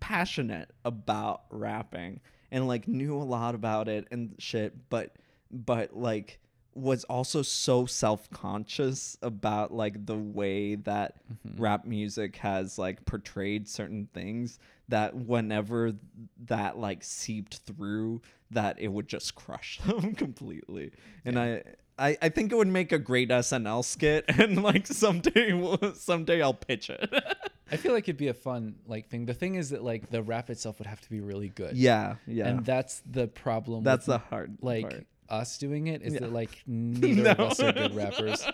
[0.00, 2.20] passionate about rapping
[2.50, 5.14] and like knew a lot about it and shit, but
[5.50, 6.38] but like
[6.74, 11.14] was also so self-conscious about like the way that
[11.46, 11.60] Mm-hmm.
[11.62, 15.92] rap music has like portrayed certain things that whenever
[16.46, 18.20] that like seeped through
[18.50, 20.92] that it would just crush them completely.
[21.24, 21.62] And I,
[21.98, 26.42] I i think it would make a great snl skit and like someday we'll- someday
[26.42, 27.10] i'll pitch it
[27.70, 29.26] I feel like it'd be a fun like thing.
[29.26, 31.76] The thing is that like the rap itself would have to be really good.
[31.76, 33.82] yeah yeah And that's the problem.
[33.84, 35.06] that's with, the hard like part.
[35.28, 36.20] us doing it is Yeah.
[36.20, 38.44] that like neither of us are good rappers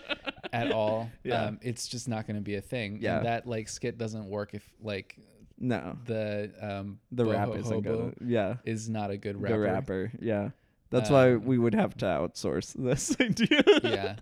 [0.51, 1.09] at all.
[1.23, 1.45] Yeah.
[1.45, 2.97] Um, it's just not going to be a thing.
[3.01, 3.17] Yeah.
[3.17, 5.15] And that like skit doesn't work if like
[5.59, 9.53] no the um the rap isn't gonna yeah is not a good rapper.
[9.53, 10.49] the rapper yeah
[10.89, 14.15] that's why Um, we would have to outsource this idea yeah.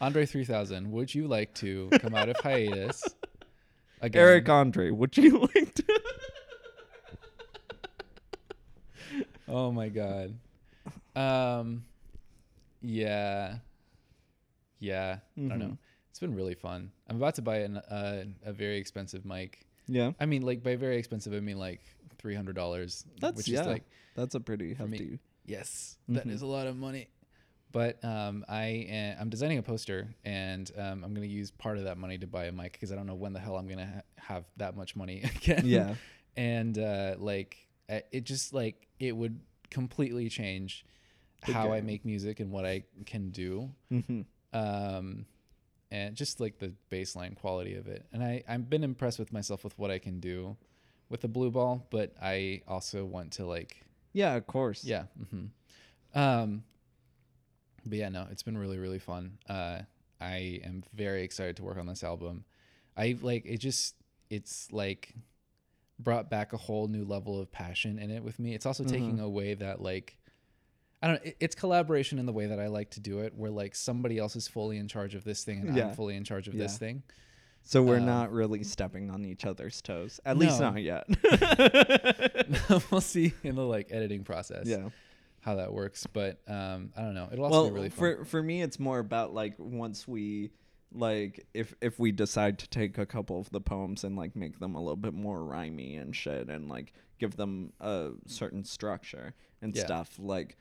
[0.00, 3.02] Andre 3000, would you like to come out of hiatus?
[4.00, 6.00] Again, eric andre would you like to
[9.48, 10.38] Oh my god.
[11.16, 11.84] Um
[12.82, 13.56] yeah.
[14.78, 15.64] Yeah, I don't know.
[15.66, 15.78] Mhm.
[16.10, 16.92] It's been really fun.
[17.08, 19.66] I'm about to buy an, uh, a very expensive mic.
[19.88, 21.80] yeah I mean like by very expensive I mean like
[22.22, 23.84] $300, that's which yeah is like
[24.14, 24.74] that's a pretty me.
[24.74, 26.30] hefty yes, that Mhm.
[26.32, 27.08] is a lot of money.
[27.70, 31.76] But um, I am, I'm designing a poster, and um, I'm going to use part
[31.78, 33.66] of that money to buy a mic because I don't know when the hell I'm
[33.66, 35.62] going to ha- have that much money again.
[35.64, 35.94] yeah
[36.36, 37.56] and uh, like
[37.88, 39.40] it just like it would
[39.70, 40.84] completely change
[41.46, 43.70] The how I make music and what I can do.
[43.90, 45.26] hmm Um,
[45.90, 48.06] and just like the baseline quality of it.
[48.12, 50.56] And I I've been impressed with myself with what I can do
[51.08, 55.04] with the blue ball, but I also want to like yeah of course yeah.
[55.30, 55.46] hmm
[56.14, 56.62] Um,
[57.86, 59.38] but yeah, no, it's been really really fun.
[59.48, 59.80] Uh,
[60.20, 62.44] I am very excited to work on this album.
[62.96, 63.58] I like it.
[63.58, 63.94] Just
[64.30, 65.14] it's like
[65.98, 68.54] brought back a whole new level of passion in it with me.
[68.54, 70.16] It's also taking away that like.
[71.00, 71.32] I don't know.
[71.38, 74.34] It's collaboration in the way that I like to do it, where like somebody else
[74.34, 75.88] is fully in charge of this thing and Yeah.
[75.90, 77.04] I'm fully in charge of this thing.
[77.62, 80.18] So we're Um, not really stepping on each other's toes.
[80.24, 81.06] At least not yet.
[82.90, 84.88] we'll see in the like editing process yeah.
[85.40, 87.28] How that works, but um, I don't know.
[87.32, 87.98] It'll also Well, be really fun.
[88.16, 90.50] for for me, it's more about like once we
[90.92, 94.58] like if if we decide to take a couple of the poems and like make
[94.58, 99.34] them a little bit more rhymey and shit and like give them a certain structure
[99.60, 99.84] and Yeah.
[99.84, 100.56] stuff like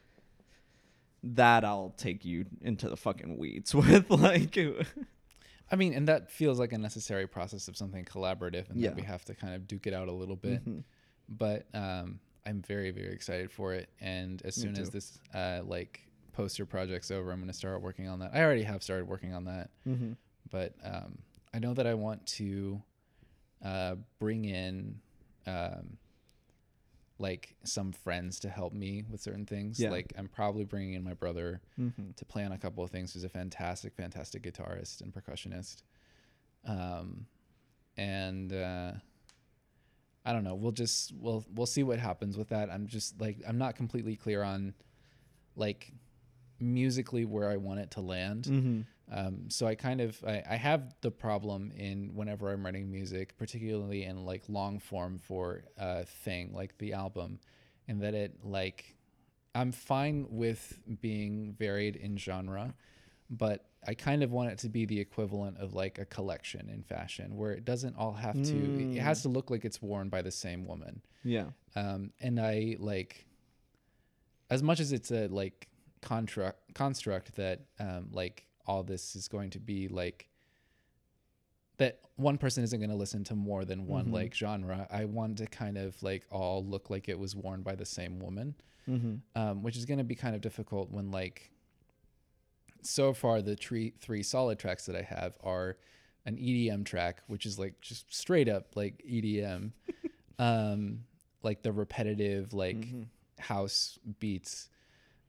[1.24, 4.58] that I'll take you into the fucking weeds with like
[5.70, 8.90] I mean, and that feels like a necessary process of something collaborative, and Yeah.
[8.90, 10.64] that we have to kind of duke it out a little bit.
[10.66, 10.84] Mhm.
[11.28, 13.90] But um, I'm very, very excited for it.
[14.00, 16.02] And as Me soon as this uh, like
[16.34, 18.32] poster project's over, I'm going to start working on that.
[18.34, 20.16] I already have started working on that, Mhm.
[20.50, 21.18] but um,
[21.54, 22.82] I know that I want to
[23.64, 25.02] uh, bring in
[25.46, 25.98] um,
[27.20, 29.80] like some friends to help me with certain things.
[29.80, 29.90] Yeah.
[29.90, 32.16] Like I'm probably bringing in my brother Mhm.
[32.16, 33.14] to play on a couple of things.
[33.14, 35.82] He's a fantastic, fantastic guitarist and percussionist.
[36.66, 37.26] Um,
[37.98, 38.94] and uh,
[40.28, 40.56] I don't know.
[40.56, 42.70] We'll just we'll we'll see what happens with that.
[42.70, 44.74] I'm just like I'm not completely clear on
[45.56, 45.94] like
[46.60, 48.44] musically where I want it to land.
[48.44, 48.86] Mhm.
[49.10, 53.38] Um, so I kind of I, I have the problem in whenever I'm writing music,
[53.38, 57.40] particularly in like long form for a thing like the album,
[57.88, 58.98] in that it like
[59.56, 62.76] I'm fine with being varied in genre,
[63.30, 66.84] but I kind of want it to be the equivalent of like a collection in
[66.84, 68.92] fashion, where it doesn't all have to.
[68.96, 71.48] It has to look like it's worn by the same woman Yeah.
[71.76, 73.26] um, and I like
[74.50, 75.68] as much as it's a like
[76.02, 80.30] construct construct that um, like all this is going to be like
[81.78, 84.88] that one person isn't going to listen to more than one like genre.
[84.90, 88.20] I want to kind of like all look like it was worn by the same
[88.20, 88.56] woman,
[88.88, 89.22] Mhm.
[89.36, 91.52] um, which is going to be kind of difficult when like
[92.82, 95.78] so far the three three solid tracks that I have are
[96.26, 99.72] an EDM track, which is like just straight up like EDM,
[100.40, 101.00] um,
[101.44, 103.02] like the repetitive like Mm-hmm.
[103.40, 104.70] house beats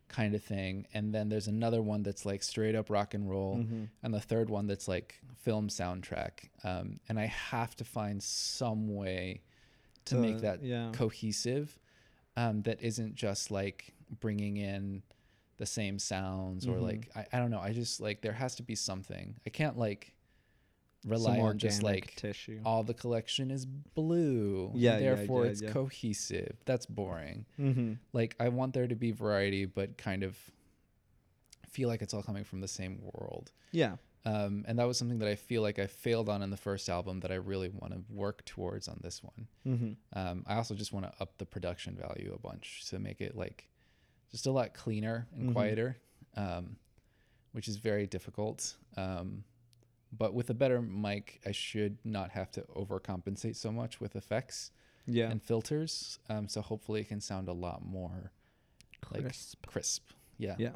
[0.09, 3.57] kind of thing, and then there's another one that's like straight up rock and roll,
[3.59, 3.84] Mm-hmm.
[4.03, 6.49] and the third one that's like film soundtrack.
[6.64, 9.42] Um, and I have to find some way
[10.07, 10.90] to make that yeah.
[10.92, 11.78] cohesive,
[12.38, 15.03] um, that isn't just like bringing in
[15.59, 16.82] the same sounds or Mhm.
[16.82, 17.61] like I, I don't know.
[17.61, 19.36] I just like there has to be something.
[19.46, 20.14] I can't like
[21.04, 22.61] rely on just like tissue.
[22.64, 24.72] all the collection is blue.
[24.74, 25.70] Yeah, yeah, therefore yeah, it's yeah.
[25.70, 26.56] cohesive.
[26.64, 27.44] That's boring.
[27.59, 27.94] Mm-hmm.
[28.12, 30.36] Like I want there to be variety, but kind of
[31.68, 33.52] feel like it's all coming from the same world.
[33.72, 33.96] Yeah.
[34.24, 36.88] Um, and that was something that I feel like I failed on in the first
[36.88, 39.46] album that I really want to work towards on this one.
[39.66, 40.18] Mm-hmm.
[40.18, 43.36] Um, I also just want to up the production value a bunch to make it
[43.36, 43.68] like
[44.30, 45.52] just a lot cleaner and Mhm.
[45.52, 45.96] quieter,
[46.36, 46.76] um,
[47.52, 48.76] which is very difficult.
[48.96, 49.44] Um,
[50.12, 54.70] but with a better mic, I should not have to overcompensate so much with effects.
[55.10, 55.30] Yeah.
[55.30, 56.18] and filters.
[56.28, 58.30] Um, so hopefully it can sound a lot more
[59.10, 59.64] like Crisp.
[59.66, 60.10] crisp.
[60.36, 60.54] Yeah.
[60.58, 60.72] Yeah.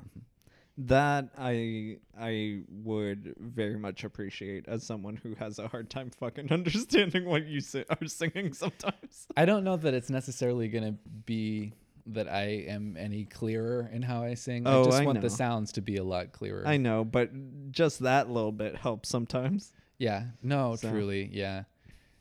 [0.78, 6.50] That I I would very much appreciate as someone who has a hard time fucking
[6.50, 9.26] understanding what you si- are singing sometimes.
[9.36, 10.92] I don't know that it's necessarily gonna
[11.26, 11.74] be
[12.06, 14.66] that I am any clearer in how I sing.
[14.66, 16.64] Oh, I just I want the sounds to be a lot clearer.
[16.66, 17.30] I know, but
[17.70, 19.72] just that little bit helps sometimes.
[19.98, 20.24] Yeah.
[20.42, 21.30] No, So- truly.
[21.32, 21.64] Yeah.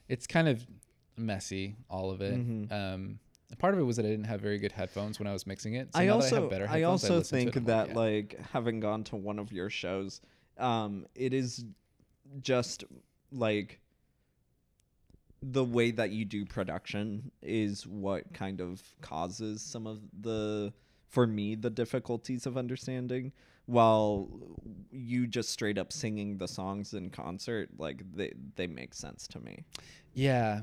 [0.07, 0.65] It's kind of
[1.17, 2.33] messy, all of it.
[2.35, 2.71] Mhm.
[2.71, 3.19] Um,
[3.57, 5.75] part of it was that I didn't have very good headphones when I was mixing
[5.75, 5.93] it.
[5.93, 7.95] So I now that I also better I also think that yeah.
[7.95, 10.21] like having gone to one of your shows,
[10.57, 11.65] um, it is
[12.41, 12.83] just
[13.31, 13.80] like
[15.41, 20.71] the way that you do production is what kind of causes some of the
[21.07, 23.31] for me the difficulties of understanding
[23.65, 24.29] while
[24.91, 29.39] you just straight up singing the songs in concert like they they make sense to
[29.39, 29.63] me
[30.13, 30.61] Yeah,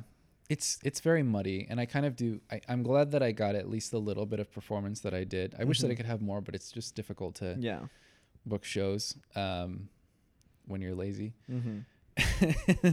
[0.48, 2.40] it's it's very muddy, and I kind of do.
[2.50, 5.24] I, I'm glad that I got at least a little bit of performance that I
[5.24, 5.54] did.
[5.58, 7.80] I wish that I could have more, but it's just difficult to yeah
[8.46, 9.88] book shows um,
[10.66, 11.34] when you're lazy.
[11.50, 12.88] mm-hmm.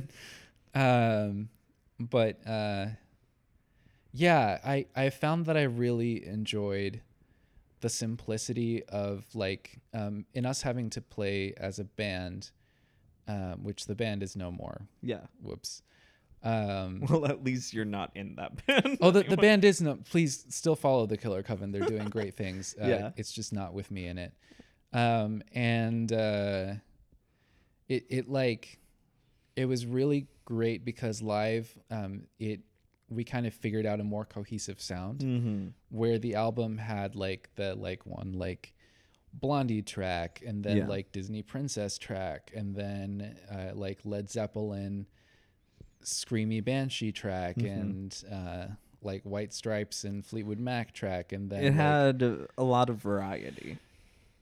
[0.79, 1.49] um,
[1.99, 2.87] but uh,
[4.11, 7.01] yeah, I I found that I really enjoyed
[7.81, 12.51] the simplicity of like um, in us having to play as a band,
[13.27, 14.87] um, which the band is no more.
[15.01, 15.81] yeah Whoops.
[16.43, 19.95] Um, well at least you're not in that band Oh, the, the band is no.
[20.09, 21.71] Please still follow the Killer Coven.
[21.71, 22.75] They're doing great things.
[22.81, 23.09] Uh, Yeah.
[23.17, 24.31] it's just not with me in it.
[24.93, 26.73] Um, and uh,
[27.89, 28.79] it it like
[29.55, 32.61] it was really great because live, um, it
[33.09, 35.67] we kind of figured out a more cohesive sound mm-hmm.
[35.89, 38.73] where the album had like the like one like
[39.31, 40.87] Blondie track and then Yeah.
[40.87, 45.05] like Disney Princess track and then uh, like Led Zeppelin
[46.03, 47.79] screamy Banshee track Mhm.
[47.79, 48.67] and uh,
[49.03, 52.97] like White Stripes and Fleetwood Mac track and then it like- had a lot of
[52.97, 53.77] variety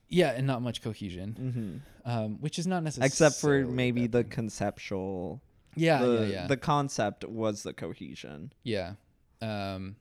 [0.08, 2.10] yeah and not much cohesion mm-hmm.
[2.10, 5.40] um, which is not necessarily except for maybe the conceptual
[5.76, 8.92] yeah the, yeah yeah the concept was the cohesion yeah
[9.42, 9.96] um,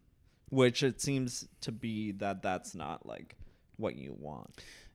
[0.49, 3.36] which it seems to be that that's not like
[3.78, 4.49] what you want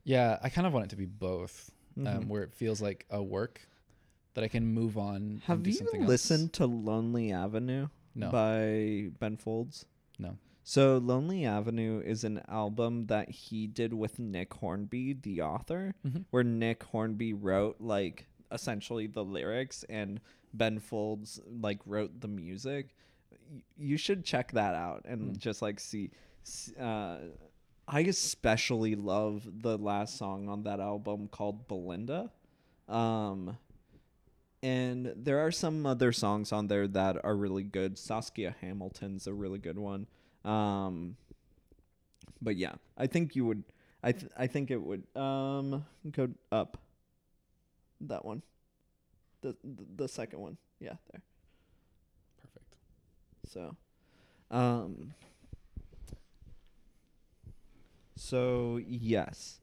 [0.05, 2.17] yeah I kind of want it to be both Mhm.
[2.17, 3.61] um, where it feels like a work
[4.35, 6.09] that I can move on have you something else.
[6.09, 8.31] listened to lonely avenue No.
[8.31, 9.85] by ben folds
[10.17, 10.39] no
[10.71, 16.25] so lonely avenue is an album that he did with nick hornby the author Mhm.
[16.31, 20.21] where nick hornby wrote like essentially the lyrics and
[20.53, 22.95] ben folds like wrote the music
[23.51, 25.39] Y- you should check that out and Mm.
[25.39, 26.11] just like see
[26.79, 27.19] uh
[27.87, 32.31] i especially love the last song on that album called belinda
[32.89, 33.57] um
[34.63, 39.33] and there are some other songs on there that are really good saskia hamilton's a
[39.33, 40.07] really good one
[40.45, 41.17] um
[42.41, 43.63] but yeah i think you would
[44.03, 46.79] i th- i think it would um go up.
[48.03, 48.43] That one.
[49.43, 50.57] The the, the second one.
[50.81, 51.21] Yeah there.
[52.41, 52.77] Perfect.
[53.49, 53.75] So
[54.53, 55.15] um
[58.17, 59.61] so yes.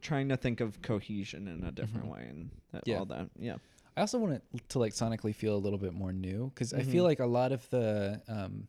[0.00, 2.12] Trying to think of cohesion in a different Mhm.
[2.12, 2.98] way and that, Yeah.
[2.98, 3.30] all that.
[3.38, 3.56] Yeah.
[3.96, 6.82] I also want it to like sonically feel a little bit more new because I
[6.82, 7.06] feel Mhm.
[7.08, 8.68] like a lot of the um,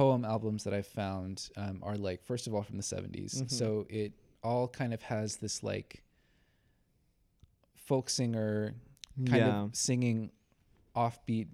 [0.00, 3.50] poem albums that I've found um, are like first of all from the 70s, Mhm.
[3.50, 6.02] so it all kind of has this like
[7.76, 8.74] folk singer
[9.26, 10.30] kind yeah of singing
[10.96, 11.48] offbeat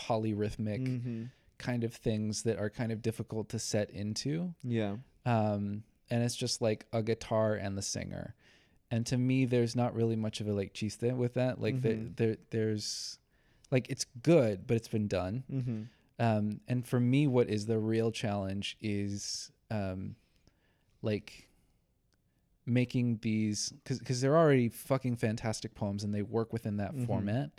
[0.00, 1.30] polyrhythmic Mhm.
[1.58, 6.36] kind of things that are kind of difficult to set into yeah um, and it's
[6.36, 8.34] just like a guitar and the singer.
[8.92, 11.60] And to me, there's not really much of a like chiste with that.
[11.60, 12.16] Like the- Mhm.
[12.16, 13.18] there, there's
[13.72, 15.88] like it's good, but it's been done.
[16.18, 16.38] Mm-hmm.
[16.38, 20.16] Um, and for me, what is the real challenge is um,
[21.02, 21.48] like
[22.64, 27.06] making these because because they're already fucking fantastic poems and they work within that Mhm.
[27.06, 27.50] format.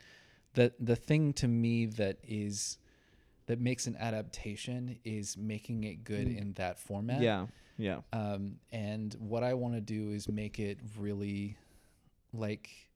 [0.54, 2.78] The the thing to me that is
[3.46, 6.38] that makes an adaptation is making it good Mm.
[6.38, 7.22] in that format.
[7.22, 7.48] yeah
[7.78, 11.56] yeah Um, and what I want to do is make it really
[12.34, 12.87] like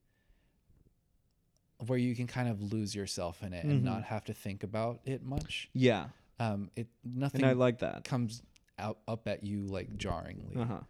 [1.88, 3.84] where you can kind of lose yourself in it and Mhm.
[3.84, 5.68] not have to think about it much.
[5.72, 6.08] yeah
[6.40, 8.42] Um, it nothing and i like that comes
[8.78, 10.56] out up at you like jarringly.
[10.56, 10.80] uh-huh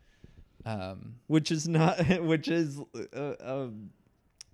[0.64, 2.78] Um, which is not which is
[3.12, 3.70] a, a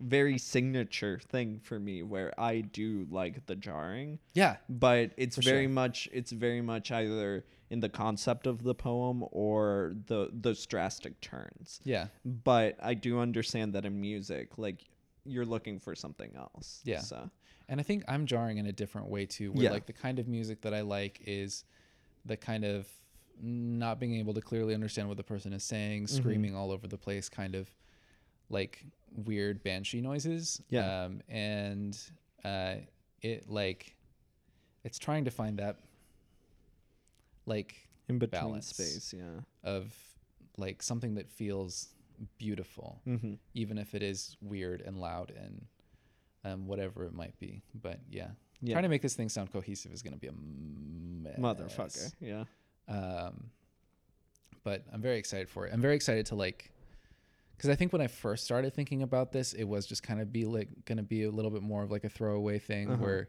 [0.01, 5.65] very signature thing for me where i do like the jarring yeah, but it's very
[5.65, 5.69] sure.
[5.71, 11.21] much it's very much either in the concept of the poem or the those drastic
[11.21, 14.85] turns yeah, but i do understand that in music like
[15.29, 17.01] you're looking for something else Yeah.
[17.01, 17.31] so
[17.69, 19.53] and I think I'm jarring in a different way too.
[19.53, 19.71] Where Yeah.
[19.73, 21.65] like the kind of music that I like is
[22.25, 22.89] the kind of
[23.41, 26.17] not being able to clearly understand what the person is saying, Mm-hmm.
[26.17, 27.69] screaming all over the place, kind of
[28.49, 28.85] like
[29.27, 30.63] weird banshee noises.
[30.71, 31.05] Yeah.
[31.05, 31.97] Um, and
[32.43, 32.77] uh,
[33.21, 33.95] it like
[34.83, 35.77] it's trying to find that
[37.47, 38.69] like In between balance.
[38.69, 39.41] space, yeah.
[39.63, 39.95] of
[40.57, 41.89] like something that feels
[42.39, 43.35] beautiful Mm-hmm.
[43.55, 45.67] even if it is weird and loud and
[46.45, 47.63] um, whatever it might be.
[47.75, 48.29] But yeah,
[48.61, 48.75] Yeah.
[48.75, 51.39] trying to make this thing sound cohesive is going to be a mess.
[51.39, 52.13] Motherfucker.
[52.21, 52.45] Yeah.
[52.89, 53.51] Um,
[54.65, 55.73] but I'm very excited for it.
[55.73, 56.71] I'm very excited to like,
[57.57, 60.33] because I think when I first started thinking about this, it was just kind of
[60.33, 63.03] be like going to be a little bit more of like a throwaway thing Uh-huh.
[63.03, 63.29] where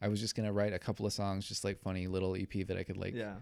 [0.00, 2.66] I was just going to write a couple of songs, just like funny little EP
[2.66, 3.34] that I could like yeah.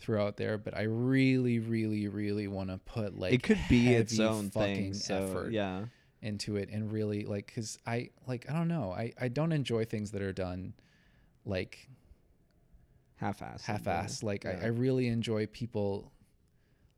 [0.00, 0.58] Throw out there.
[0.58, 4.74] But I really, really, really want to put like it could be its own fucking
[4.74, 4.94] thing.
[4.94, 5.84] So effort yeah.
[6.22, 9.84] into it and really like because i like i don't know i i don't enjoy
[9.86, 10.74] things that are done
[11.46, 11.88] like
[13.16, 13.62] Half-assed.
[13.62, 14.60] half-ass like I, Yeah.
[14.64, 16.12] I really enjoy people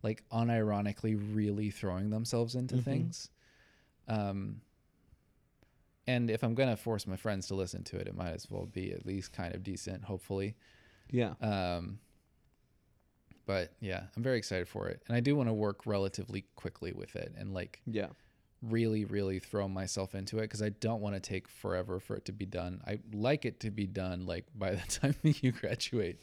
[0.02, 2.84] like unironically really throwing themselves into Mhm.
[2.84, 3.30] things
[4.08, 4.60] um
[6.08, 8.66] and if i'm gonna force my friends to listen to it it might as well
[8.66, 10.56] be at least kind of decent hopefully
[11.10, 11.34] Yeah.
[11.40, 12.00] um
[13.52, 16.92] but yeah i'm very excited for it and i do want to work relatively quickly
[16.92, 18.08] with it and like Yeah.
[18.62, 22.24] really really throw myself into it because i don't want to take forever for it
[22.26, 26.20] to be done i like it to be done like by the time you graduate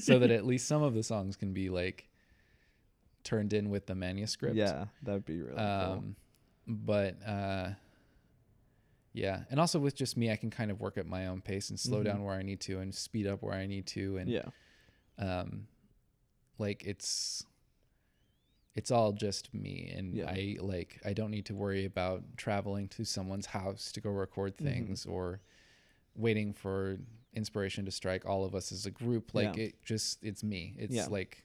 [0.00, 2.08] so that at least some of the songs can be like
[3.24, 4.86] turned in with the manuscript Yeah.
[5.02, 5.64] That'd be really cool.
[5.64, 6.16] um
[6.66, 7.70] but uh
[9.12, 11.70] yeah and also with just me i can kind of work at my own pace
[11.70, 12.04] and slow Mhm.
[12.04, 14.44] down where i need to and speed up where i need to and Yeah.
[15.18, 15.66] um
[16.60, 17.44] like it's
[18.76, 20.26] it's all just me and Yeah.
[20.30, 24.56] i like i don't need to worry about traveling to someone's house to go record
[24.56, 24.64] Mhm.
[24.64, 25.40] things or
[26.14, 26.98] waiting for
[27.32, 29.64] inspiration to strike all of us as a group like Yeah.
[29.64, 31.06] it just it's me it's Yeah.
[31.06, 31.44] like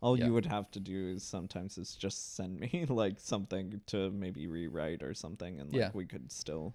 [0.00, 4.10] All you would have to do is sometimes is just send me like something to
[4.12, 6.72] maybe rewrite or something, and like we could still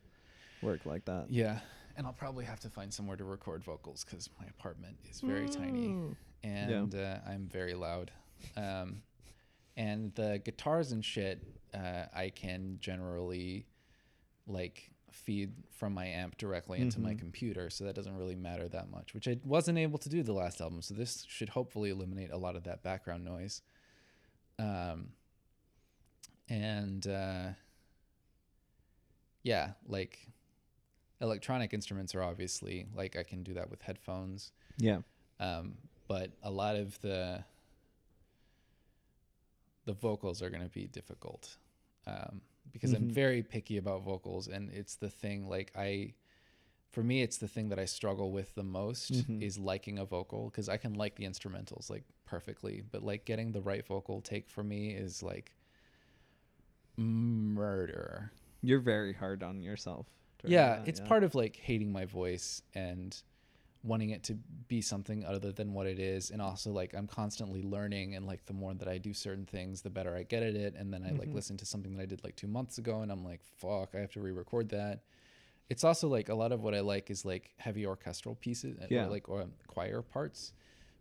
[0.62, 1.28] work like that.
[1.30, 1.62] yeah
[1.96, 5.48] and i'll probably have to find somewhere to record vocals because my apartment is very
[5.48, 6.16] tiny Mm.
[6.44, 8.12] and uh, I'm very loud.
[8.58, 9.04] Um,
[9.78, 11.42] and the guitars and shit,
[11.74, 13.66] uh, I can generally
[14.46, 17.20] like feed from my amp directly into my Mhm.
[17.20, 20.34] computer, so that doesn't really matter that much, which I wasn't able to do the
[20.34, 20.82] last album.
[20.82, 23.62] So this should hopefully eliminate a lot of that background noise.
[24.60, 25.14] Um,
[26.50, 27.50] and uh,
[29.44, 30.28] yeah, like
[31.28, 35.00] electronic instruments are obviously like I can do that with headphones Yeah.
[35.40, 35.74] um,
[36.08, 37.44] but a lot of the
[39.86, 41.58] the vocals are going to be difficult
[42.08, 43.12] um, because I'm Mhm.
[43.12, 46.14] very picky about vocals, and it's the thing like I,
[46.92, 49.42] for me, it's the thing that I struggle with the most Mhm.
[49.42, 53.52] is liking a vocal because I can like the instrumentals like perfectly, but like getting
[53.52, 55.52] the right vocal take for me is like
[56.98, 58.32] murder.
[58.62, 60.08] You're very hard on yourself.
[60.52, 61.06] Yeah, it's yeah.
[61.08, 63.16] part of like hating my voice and
[63.84, 64.36] wanting it to
[64.70, 68.46] be something other than what it is and also like I'm constantly learning and like
[68.46, 71.04] the more that I do certain things the better I get at it and then
[71.04, 71.34] I like Mhm.
[71.34, 74.00] listen to something that I did like 2 months ago and I'm like fuck I
[74.00, 75.04] have to re-record that.
[75.70, 78.88] It's also like a lot of what I like is like heavy orchestral pieces uh,
[78.90, 79.06] Yeah.
[79.06, 80.54] or like or choir parts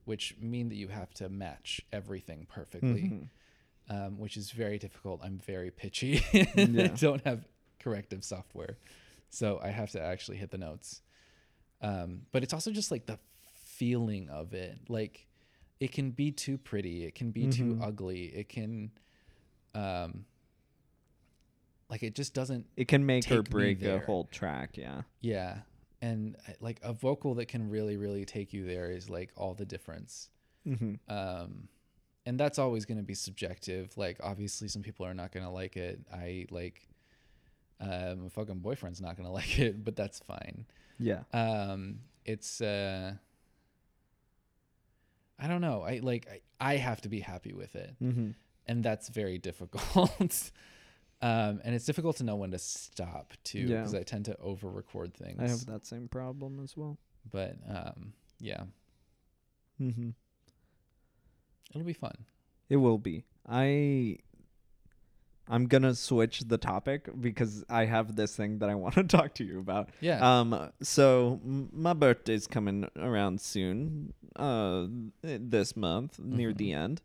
[0.05, 3.29] which mean that you have to match everything perfectly Mhm.
[3.89, 5.21] um, which is very difficult.
[5.23, 6.21] I'm very pitchy.
[6.33, 6.89] and I Yeah.
[7.01, 7.47] don't have
[7.79, 8.77] corrective software,
[9.33, 11.01] so I have to actually hit the notes.
[11.81, 13.19] Um, but it's also just like the
[13.65, 14.79] feeling of it.
[14.89, 15.27] Like
[15.81, 17.05] it can be too pretty.
[17.05, 17.83] It can be too Mhm.
[17.83, 18.27] ugly.
[18.27, 18.93] It can,
[19.75, 20.27] um,
[21.89, 22.67] like it just doesn't.
[22.77, 24.77] It can make or break a whole track.
[24.77, 25.03] Yeah.
[25.21, 25.63] Yeah,
[26.01, 29.67] and like a vocal that can really, really take you there is like all the
[29.67, 30.29] difference.
[30.65, 30.95] Mm-hmm.
[31.13, 31.67] um
[32.25, 35.51] and that's always going to be subjective like obviously some people are not going to
[35.51, 36.87] like it i like
[37.83, 40.65] uh, my fucking boyfriend's not going to like it but that's fine
[40.99, 41.23] Yeah.
[41.33, 43.15] um it's uh
[45.39, 46.27] i don't know i like
[46.61, 48.31] i, I have to be happy with it Mm-hmm.
[48.67, 50.51] and that's very difficult
[51.21, 53.79] um and it's difficult to know when to stop too Yeah.
[53.81, 56.99] because i tend to over record things I have that same problem as well.
[57.31, 58.65] but um yeah
[59.81, 60.11] Mm-hmm.
[61.75, 62.15] it'll be fun
[62.69, 63.25] It will be.
[63.49, 64.19] I
[65.53, 69.35] I'm gonna switch the topic because I have this thing that I want to talk
[69.35, 69.91] to you about.
[70.01, 70.71] yeah Um.
[70.83, 74.15] So m- my birthday's coming around soon.
[74.35, 74.87] Uh,
[75.23, 76.57] this month near Mhm.
[76.57, 77.03] the end,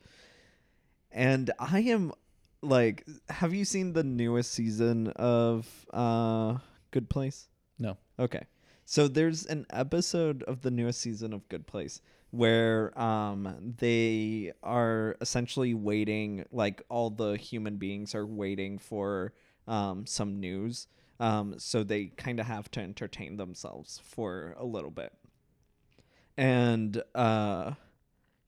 [1.11, 2.13] and I am
[2.61, 6.57] like, have you seen the newest season of uh
[6.91, 7.49] Good Place?
[7.79, 8.43] no Okay.
[8.85, 12.01] So there's an episode of the newest season of Good Place
[12.31, 19.33] where um they are essentially waiting like all the human beings are waiting for
[19.67, 20.87] um some news.
[21.19, 25.13] Um so they kind of have to entertain themselves for a little bit.
[26.37, 27.71] And uh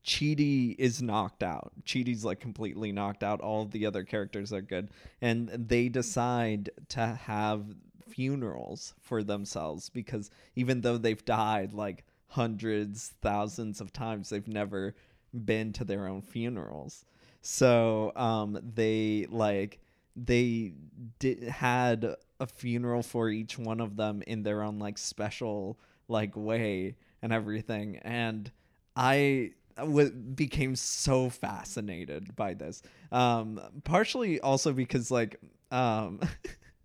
[0.06, 1.72] Chidi is knocked out.
[1.86, 3.42] Chidi's like completely knocked out.
[3.42, 4.90] All the other characters are good.
[5.22, 7.66] And they decide to have
[8.08, 14.96] funerals for themselves because even though they've died like hundreds, thousands of times, they've never
[15.34, 17.06] been to their own funerals.
[17.42, 19.80] So um they like
[20.16, 20.74] they
[21.20, 26.36] did had a funeral for each one of them in their own like special like
[26.36, 28.52] way and everything and
[28.96, 32.82] I w- became so fascinated by this.
[33.12, 35.40] Um, partially also because like,
[35.72, 36.20] um,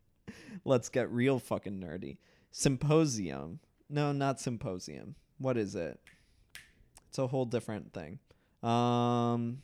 [0.64, 2.18] let's get real fucking nerdy.
[2.50, 3.58] Symposium.
[3.90, 5.16] No, not symposium.
[5.44, 6.00] What is it?
[7.10, 8.18] It's a whole different thing.
[8.62, 9.58] Um,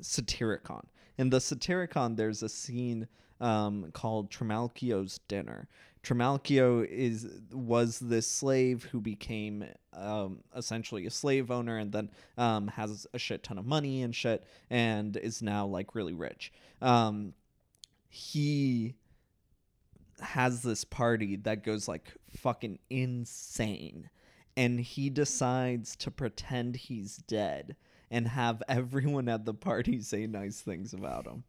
[0.00, 0.84] Satyricon.
[1.18, 3.08] In the Satyricon, there's a scene
[3.40, 5.66] um, called Trimalchio's Dinner.
[6.04, 12.68] Trimalchio is was this slave who became um, essentially a slave owner and then um,
[12.68, 16.52] has a shit ton of money and shit and is now like really rich.
[16.80, 17.34] Um,
[18.08, 18.94] he
[20.24, 24.10] has this party that goes like fucking insane.
[24.56, 27.76] And he decides to pretend he's dead
[28.10, 31.44] and have everyone at the party say nice things about him.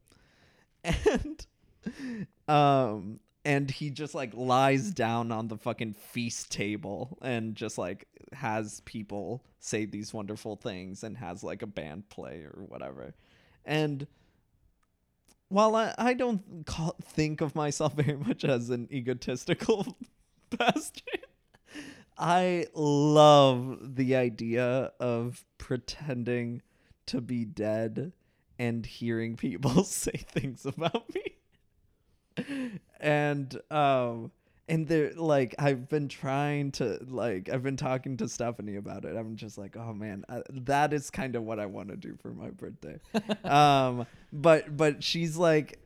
[0.84, 1.46] And
[2.48, 8.08] um and he just like lies down on the fucking feast table and just like
[8.34, 13.14] has people say these wonderful things and has like a band play or whatever.
[13.64, 14.08] And
[15.50, 19.98] while I, I don't call, think of myself very much as an egotistical
[20.50, 21.28] bastard,
[22.18, 26.62] I love the idea of pretending
[27.08, 28.14] to be dead
[28.58, 31.36] and hearing people say things about me.
[33.00, 34.32] And um
[34.68, 39.16] and they're like I've been trying to like I've been talking to Stephanie about it.
[39.16, 42.18] I'm just like, "Oh man, I, that is kind of what I want to do
[42.22, 43.00] for my birthday."
[43.44, 45.80] um but but she's like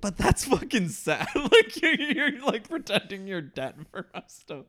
[0.00, 1.26] but that's fucking sad.
[1.34, 4.64] like you're, you're like pretending you're dead for us to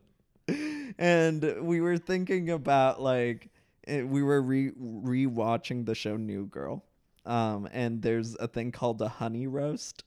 [0.98, 3.50] and we were thinking about like
[3.86, 6.84] eh, we were re rewatching the show New Girl,
[7.26, 10.04] um, and there's a thing called a honey roast,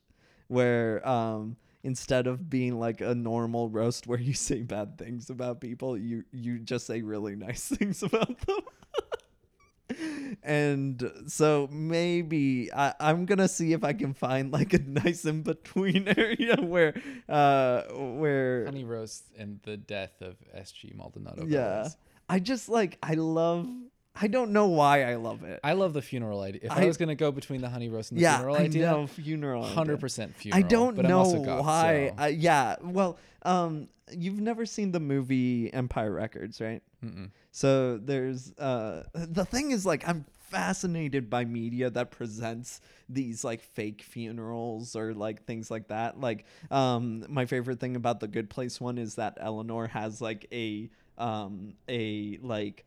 [0.48, 5.62] where um, instead of being like a normal roast where you say bad things about
[5.62, 8.60] people, you you just say really nice things about them.
[10.44, 15.42] and so maybe I, I'm gonna see if I can find like a nice in
[15.42, 16.94] between area where
[17.28, 20.94] uh where Honey roast and the death of S.G.
[20.96, 21.46] Maldonado.
[21.46, 21.90] yeah
[22.30, 23.68] i just like i love
[24.16, 26.62] i don't know why i love it I love the funeral idea.
[26.64, 28.60] If I, I- was gonna go between the honey roast and the yeah funeral i
[28.60, 30.60] idea, know funeral hundred percent funeral.
[30.64, 35.00] i don't but know goth, why so- I, yeah well um you've never seen the
[35.00, 37.32] movie empire records right Mm-mm.
[37.52, 43.62] So there's uh the thing is like I'm fascinated by media that presents these like
[43.62, 46.20] fake funerals or like things like that.
[46.20, 50.46] Like um my favorite thing about the Good Place one is that Eleanor has like
[50.52, 52.86] a um a like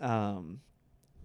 [0.00, 0.60] um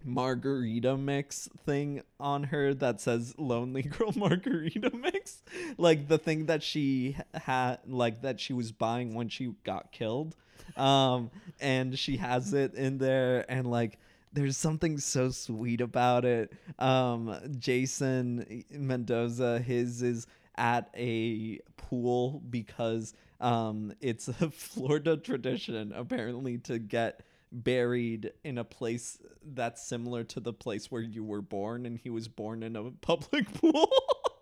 [0.05, 5.41] margarita mix thing on her that says lonely girl margarita mix.
[5.77, 10.35] Like the thing that she had like that she was buying when she got killed.
[10.75, 13.99] Um and she has it in there and like
[14.31, 16.51] there's something so sweet about it.
[16.79, 26.57] Um jason mendoza his is at a pool because um it's a florida tradition apparently
[26.59, 27.21] to get
[27.53, 29.19] buried in a place
[29.53, 32.89] that's similar to the place where you were born and he was born in a
[32.89, 33.87] public pool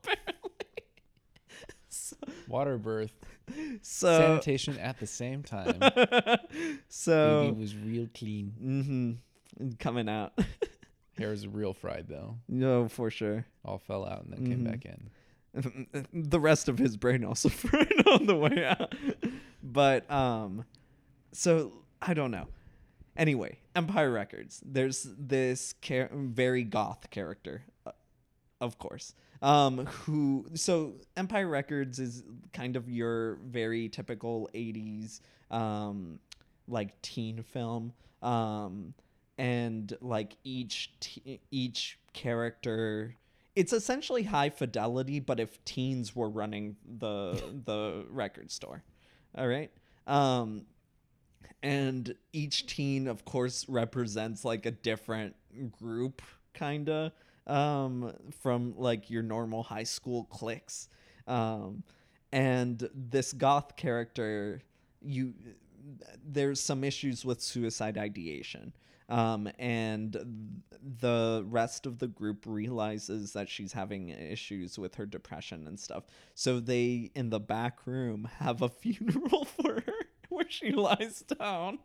[0.02, 0.50] apparently
[1.90, 2.16] so,
[2.48, 3.14] Water birth,
[3.82, 5.80] so sanitation at the same time.
[6.88, 9.18] so Baby was real clean.
[9.60, 10.34] hmm coming out
[11.18, 12.38] Hair was real fried though.
[12.48, 14.72] no for sure All fell out and then came Mhm.
[14.72, 16.08] back in.
[16.14, 18.96] the rest of his brain also fried on the way out
[19.62, 20.64] but um
[21.34, 22.48] so i don't know
[23.22, 27.92] anyway empire records there's this char- very goth character uh,
[28.60, 35.22] of course um who so empire records is kind of your very typical 80s
[35.52, 36.20] um
[36.68, 37.94] like teen film
[38.24, 38.94] um
[39.38, 40.92] and like each
[41.52, 43.16] each character
[43.56, 48.84] it's essentially high fidelity but if teens were running the the record store
[49.38, 49.72] All right.
[50.08, 50.64] Um,
[51.64, 55.36] and each teen, of course, represents like a different
[55.80, 56.22] group,
[56.54, 57.12] kind of,
[57.48, 60.90] um, from like your normal high school cliques.
[61.28, 61.84] Um,
[62.32, 64.62] and this goth character,
[65.02, 65.34] you,
[66.26, 68.74] there's some issues with suicide ideation.
[69.10, 70.62] Um, and
[71.00, 76.06] the rest of the group realizes that she's having issues with her depression and stuff.
[76.34, 80.01] So they, in the back room, have a funeral for her
[80.62, 81.80] she lies down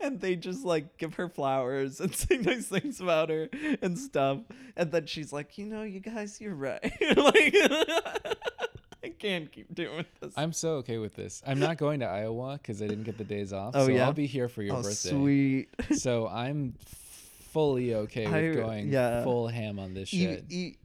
[0.00, 3.48] and they just like give her flowers and say nice things about her
[3.82, 4.38] and stuff.
[4.76, 6.82] And then she's like, you know, you guys, you're right.
[7.16, 7.54] like,
[9.04, 10.32] I can't keep doing this.
[10.36, 11.42] I'm so okay with this.
[11.46, 13.74] I'm not going to Iowa because I didn't get the days off.
[13.76, 14.06] Oh, so yeah?
[14.06, 15.10] I'll be here for your oh, birthday.
[15.10, 15.68] sweet.
[15.96, 16.74] So I'm
[17.50, 19.22] fully okay with I- going yeah.
[19.22, 20.44] full ham on this E- shit.
[20.48, 20.76] e-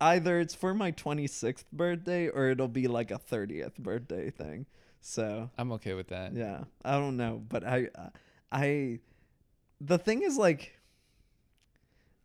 [0.00, 4.66] either it's for my 26th birthday or it'll be like a 30th birthday thing.
[5.00, 6.34] So I'm okay with that.
[6.34, 7.88] yeah, I don't know, but I,
[8.52, 8.98] I,
[9.80, 10.78] the thing is like,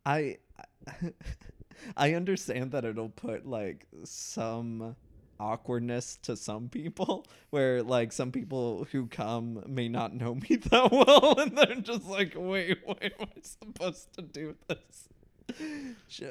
[0.04, 0.38] I,
[1.96, 4.96] I understand that it'll put like some
[5.38, 10.90] awkwardness to some people where like some people who come may not know me that
[10.90, 15.08] well and they're just like wait what am i supposed to do this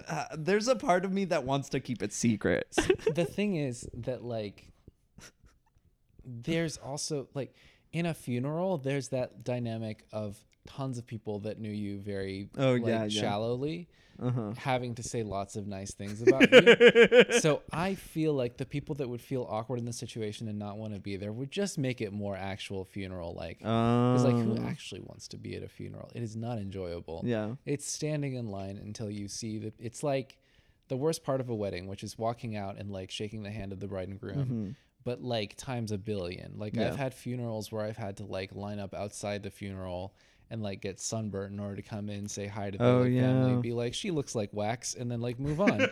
[0.08, 2.68] uh, there's a part of me that wants to keep it secret
[3.14, 4.72] the thing is that like
[6.26, 7.54] there's also like
[7.94, 10.38] in a funeral there's that dynamic of
[10.68, 13.22] tons of people that knew you very Oh, like, yeah, yeah.
[13.22, 13.88] shallowly
[14.22, 14.54] uh-huh.
[14.58, 18.96] having to say lots of nice things about you so i feel like the people
[18.96, 21.78] that would feel awkward in the situation and not want to be there would just
[21.78, 25.64] make it more actual funeral like because like who Um, actually wants to be at
[25.64, 26.10] a funeral?
[26.16, 27.24] It is not enjoyable.
[27.26, 27.56] Yeah.
[27.66, 30.38] It's standing in line until you see the it's like
[30.88, 33.74] the worst part of a wedding which is walking out and like shaking the hand
[33.74, 34.76] of the bride and groom
[35.06, 36.76] but like times a billion like.
[36.76, 36.88] Yeah.
[36.90, 40.14] i've had funerals where i've had to like line up outside the funeral
[40.50, 43.14] and like get sunburnt in order to come in say hi to the Oh, like,
[43.14, 45.80] family and be like she looks like wax and then like move on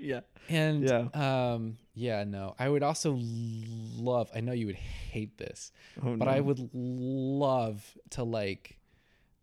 [0.00, 1.08] yeah and Yeah.
[1.54, 5.72] um yeah no i would also love i know you would hate this
[6.04, 8.78] Oh, but i would love to like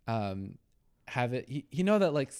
[0.07, 0.57] um
[1.07, 2.31] have it you, you know that like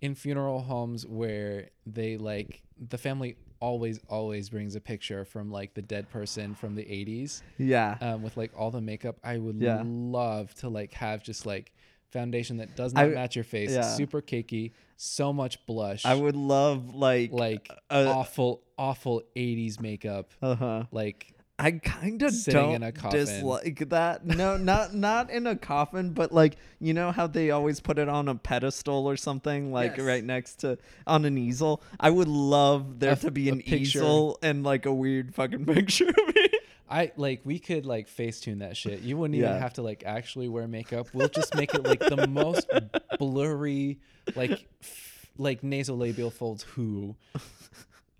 [0.00, 5.74] in funeral homes where they like the family always always brings a picture from like
[5.74, 7.96] the dead person from the 80s yeah.
[8.00, 9.16] um with like all the makeup.
[9.24, 9.82] I would Yeah.
[9.84, 11.72] love to like have just like
[12.10, 13.82] foundation that does not I- match your face yeah.
[13.82, 16.04] super cakey so much blush.
[16.04, 20.30] I would love like like uh, awful awful 80s makeup.
[20.42, 20.84] Uh-huh.
[20.90, 23.18] Like I kind of Sitting don't in a coffin.
[23.20, 24.26] dislike that.
[24.26, 28.08] No, not not in a coffin, but like you know how they always put it
[28.10, 30.06] on a pedestal or something, like Yes.
[30.06, 30.76] right next to
[31.06, 31.82] on an easel.
[31.98, 33.76] I would love there A- to be a an picture.
[33.76, 36.48] easel and like a weird fucking picture of me.
[36.90, 39.00] I like we could like Facetune that shit.
[39.00, 39.48] You wouldn't Yeah.
[39.48, 41.08] even have to like actually wear makeup.
[41.14, 42.68] We'll just make it like the most
[43.18, 43.98] blurry,
[44.36, 46.62] like f- like nasolabial folds.
[46.64, 47.16] Who,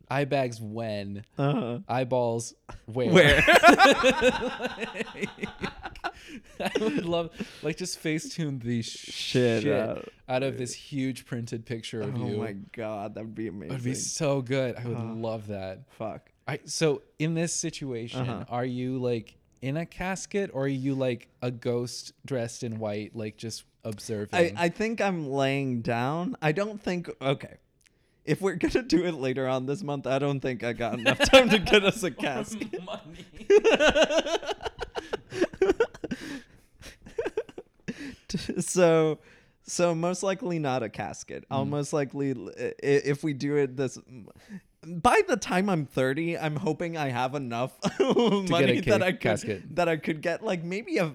[0.08, 1.78] eye bags when, Uh-huh.
[1.88, 2.54] eyeballs
[2.86, 3.10] where.
[3.12, 3.42] Where?
[6.60, 7.30] I would love
[7.62, 10.08] like just Facetune the Shit shit, out.
[10.28, 10.42] out.
[10.42, 12.36] of this huge printed picture of Oh you.
[12.36, 13.70] Oh my god, that would be amazing.
[13.70, 14.76] It would be so good.
[14.76, 15.82] I would Uh, love that.
[15.90, 16.30] Fuck.
[16.48, 18.44] I so in this situation, Uh-huh.
[18.48, 23.14] are you like in a casket or are you like a ghost dressed in white,
[23.14, 24.28] like just observing?
[24.32, 26.36] I, I think I'm laying down.
[26.40, 27.56] I don't think okay.
[28.26, 31.18] If we're gonna do it later on this month, I don't think I got enough
[31.30, 32.74] time to get us a casket.
[38.58, 39.18] so
[39.62, 41.70] so most likely not a casket i'll Mm.
[41.70, 42.34] most likely
[42.82, 43.98] if we do it this
[44.86, 49.76] by the time i'm 30 i'm hoping i have enough money that i could casket.
[49.76, 51.12] that i could get like maybe a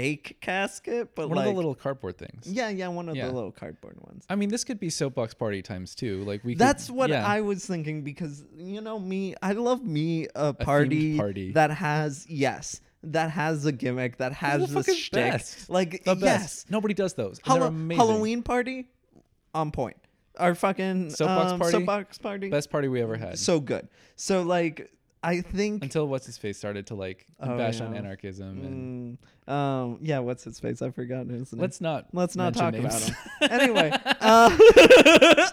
[0.00, 2.46] fake casket but One like of the little cardboard things.
[2.46, 3.26] yeah yeah one of Yeah.
[3.28, 6.22] the little cardboard ones I mean, this could be soapbox party times two.
[6.24, 6.54] Like we.
[6.54, 7.26] could- that's what yeah.
[7.26, 11.52] I was thinking because you know me, I love me a party, party.
[11.52, 15.32] that has yes, that has a gimmick, that has the this shtick.
[15.32, 15.70] best.
[15.70, 16.22] Like The best.
[16.24, 17.40] yes, Nobody does those.
[17.46, 17.96] amazing.
[17.96, 18.88] Halloween party,
[19.54, 19.96] on point.
[20.38, 21.72] Our fucking Soapbox um, party?
[21.72, 23.38] soapbox party, Best party we ever had.
[23.38, 23.88] so good.
[24.16, 24.90] So like,
[25.28, 27.98] I think Until what's his face started to like Oh, bash on yeah.
[27.98, 30.80] anarchism and Mm, um, yeah, what's his face?
[30.82, 31.60] I forgot his name.
[31.60, 33.08] let's not Let's not talk mention about names.
[33.08, 33.16] him.
[33.60, 33.90] anyway.
[34.20, 34.56] Uh,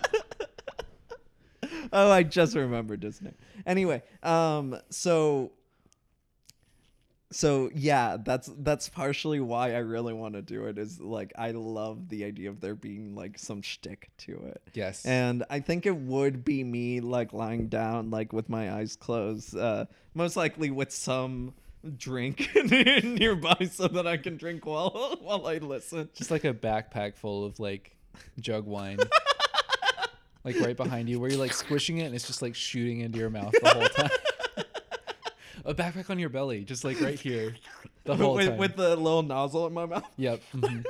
[1.93, 3.35] oh, I just remembered his name.
[3.65, 5.51] Anyway, um, so
[7.33, 10.77] so yeah, that's that's partially why I really want to do it.
[10.77, 14.61] Is like I love the idea of there being like some shtick to it.
[14.73, 15.05] Yes.
[15.05, 19.57] And I think it would be me like lying down, like with my eyes closed,
[19.57, 21.53] uh, most likely with some
[21.97, 22.49] drink
[23.03, 26.09] nearby so that I can drink while while I listen.
[26.13, 27.95] Just like a backpack full of like
[28.39, 28.99] jug wine.
[30.43, 33.17] like right behind you where you're like squishing it and it's just like shooting into
[33.17, 34.09] your mouth the whole time.
[35.65, 37.55] A backpack on your belly, just like right here.
[38.05, 38.57] The whole with, time.
[38.57, 40.03] with the little nozzle in my mouth.
[40.17, 40.41] Yep.
[40.53, 40.83] mhm.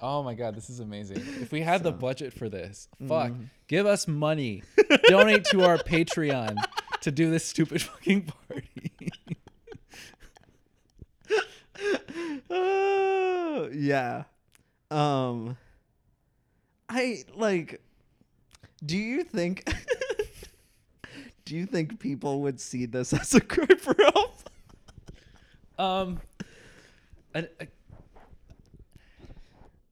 [0.00, 1.16] oh my god, this is amazing.
[1.40, 1.98] If we had the mm-hmm.
[1.98, 3.32] budget for this, fuck,
[3.66, 4.62] give us money.
[5.08, 6.54] Donate to our Patreon
[7.00, 8.92] to do this stupid fucking party.
[13.72, 14.24] Yeah.
[14.90, 15.56] Um
[16.88, 17.80] I like
[18.84, 19.72] do you think
[21.50, 24.34] do you think people would see this as a cry for help?
[25.80, 26.20] um,
[27.34, 27.66] a, a-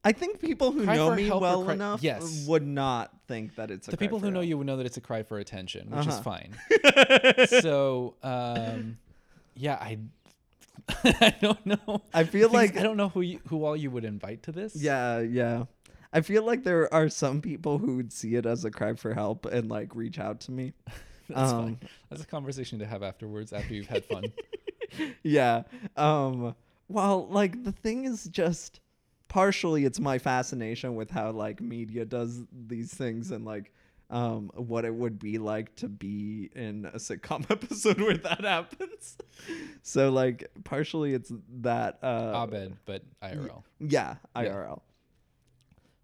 [0.05, 2.44] I think people who Cry know me well cry- enough yes.
[2.47, 4.76] would not think that it's a the cry people for who know you would know
[4.76, 6.22] that it's a cry for attention, which is Uh-huh.
[6.22, 7.47] fine.
[7.60, 8.97] so, um,
[9.56, 9.98] yeah, I,
[11.05, 12.02] I don't know.
[12.14, 14.52] I feel is, like I don't know who you, who all you would invite to
[14.52, 14.76] this.
[14.76, 15.64] Yeah, yeah.
[16.12, 19.12] I feel like there are some people who would see it as a cry for
[19.12, 20.72] help and like reach out to me.
[21.35, 21.79] that's um, fine.
[22.09, 24.33] That's a conversation to have afterwards after you've had fun.
[25.23, 25.63] yeah.
[25.97, 26.55] Um
[26.89, 28.81] well, like the thing is just
[29.29, 33.73] partially it's my fascination with how like media does these things and like
[34.09, 39.19] um what it would be like to be in a sitcom episode where that happens.
[39.83, 41.31] So like partially it's
[41.61, 43.65] that uh Abed, but IRL.
[43.81, 44.45] Yeah, Yeah.
[44.45, 44.81] IRL.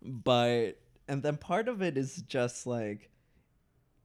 [0.03, 0.73] But
[1.09, 3.11] and then part of it is just like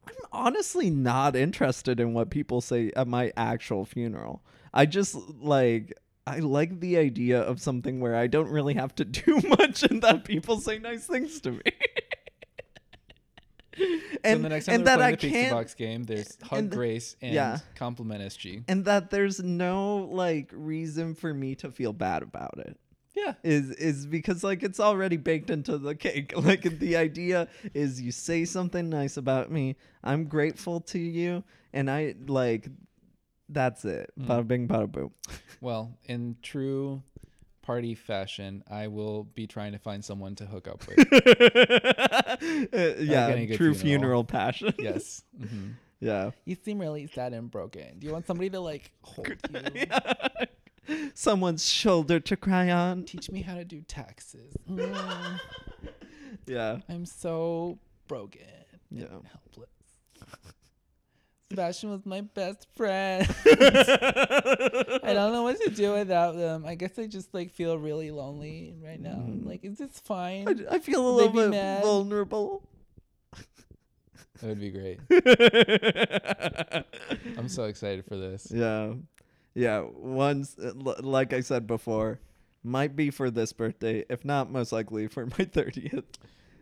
[0.08, 4.44] I'm honestly not interested in what people say at my actual funeral.
[4.74, 5.94] I just like
[6.28, 10.02] I like the idea of something where I don't really have to do much and
[10.04, 11.62] that people say nice things to me.
[13.78, 17.34] so the next time and that I can't Box game, there's Hug and- Grace and
[17.34, 17.60] yeah.
[17.76, 18.64] Compliment SG.
[18.68, 22.78] and that there's no like reason for me to feel bad about it.
[23.26, 23.34] Yeah.
[23.44, 26.34] is is because like it's already baked into the cake.
[26.50, 31.44] Like the idea is you say something nice about me, I'm grateful to you,
[31.74, 32.70] and I like
[33.50, 34.12] that's it.
[34.20, 34.28] Mm.
[34.28, 35.12] Bada bing, bada boom.
[35.62, 37.04] Well, in true
[37.62, 40.98] party fashion, I will be trying to find someone to hook up with.
[42.42, 43.76] Uh, yeah, any true funeral.
[43.76, 44.74] funeral passion.
[44.80, 45.24] yes.
[45.38, 46.32] hmm yeah.
[46.46, 48.00] You seem really sad and broken.
[48.00, 49.86] Do you want somebody to like hold you?
[51.14, 53.04] Someone's shoulder to cry on.
[53.06, 54.54] Teach me how to do taxes.
[54.70, 55.40] Mm,
[56.48, 56.78] Yeah.
[56.90, 58.42] I'm so broken
[58.92, 59.06] Yeah.
[59.06, 59.70] and helpless.
[61.52, 63.28] Sebastian was my best friend.
[63.48, 66.64] I don't know what to do without them.
[66.66, 69.14] I guess I just like feel really lonely right now.
[69.14, 70.48] I'm like, is this fine?
[70.48, 71.82] I, I feel a little bit mad?
[71.84, 72.62] vulnerable.
[74.42, 75.00] That would be great.
[77.38, 78.48] I'm so excited for this.
[78.52, 78.94] Yeah.
[79.56, 79.84] Yeah.
[79.94, 80.72] Once, uh,
[81.02, 82.20] like I said before,
[82.64, 84.06] might be for this birthday.
[84.10, 86.04] If not, most likely for my 30th.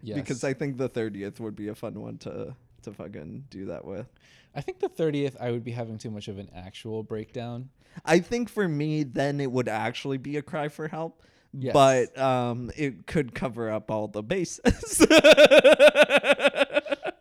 [0.03, 0.15] Yes.
[0.19, 3.84] Because I think the 30th would be a fun one to, to fucking do that
[3.85, 4.07] with.
[4.55, 7.69] I think the 30th I would be having too much of an actual breakdown.
[8.05, 11.23] I think for me, then it would actually be a cry for help.
[11.53, 11.73] Yes.
[11.73, 15.05] But um, it could cover up all the bases.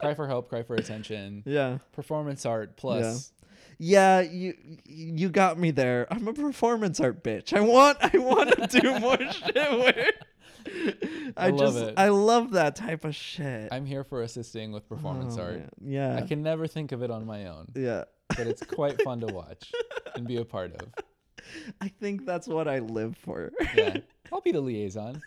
[0.00, 1.42] Cry for help, cry for attention.
[1.46, 1.78] yeah.
[1.92, 3.45] Performance art plus Yeah,
[3.78, 4.54] you
[4.86, 6.06] you got me there.
[6.10, 7.52] I'm a performance art bitch.
[7.56, 10.10] I want I want to do more shit where
[11.36, 11.94] I, I love just it.
[11.96, 13.68] I love that type of shit.
[13.72, 15.56] I'm here for assisting with performance Oh, art.
[15.58, 15.68] man.
[15.84, 16.16] Yeah.
[16.16, 18.04] I can never think of it on my own, yeah.
[18.28, 19.70] but it's quite fun to watch
[20.14, 20.88] and be a part of.
[21.80, 23.52] I think that's what I live for.
[23.76, 23.98] Yeah.
[24.32, 25.22] I'll be the liaison.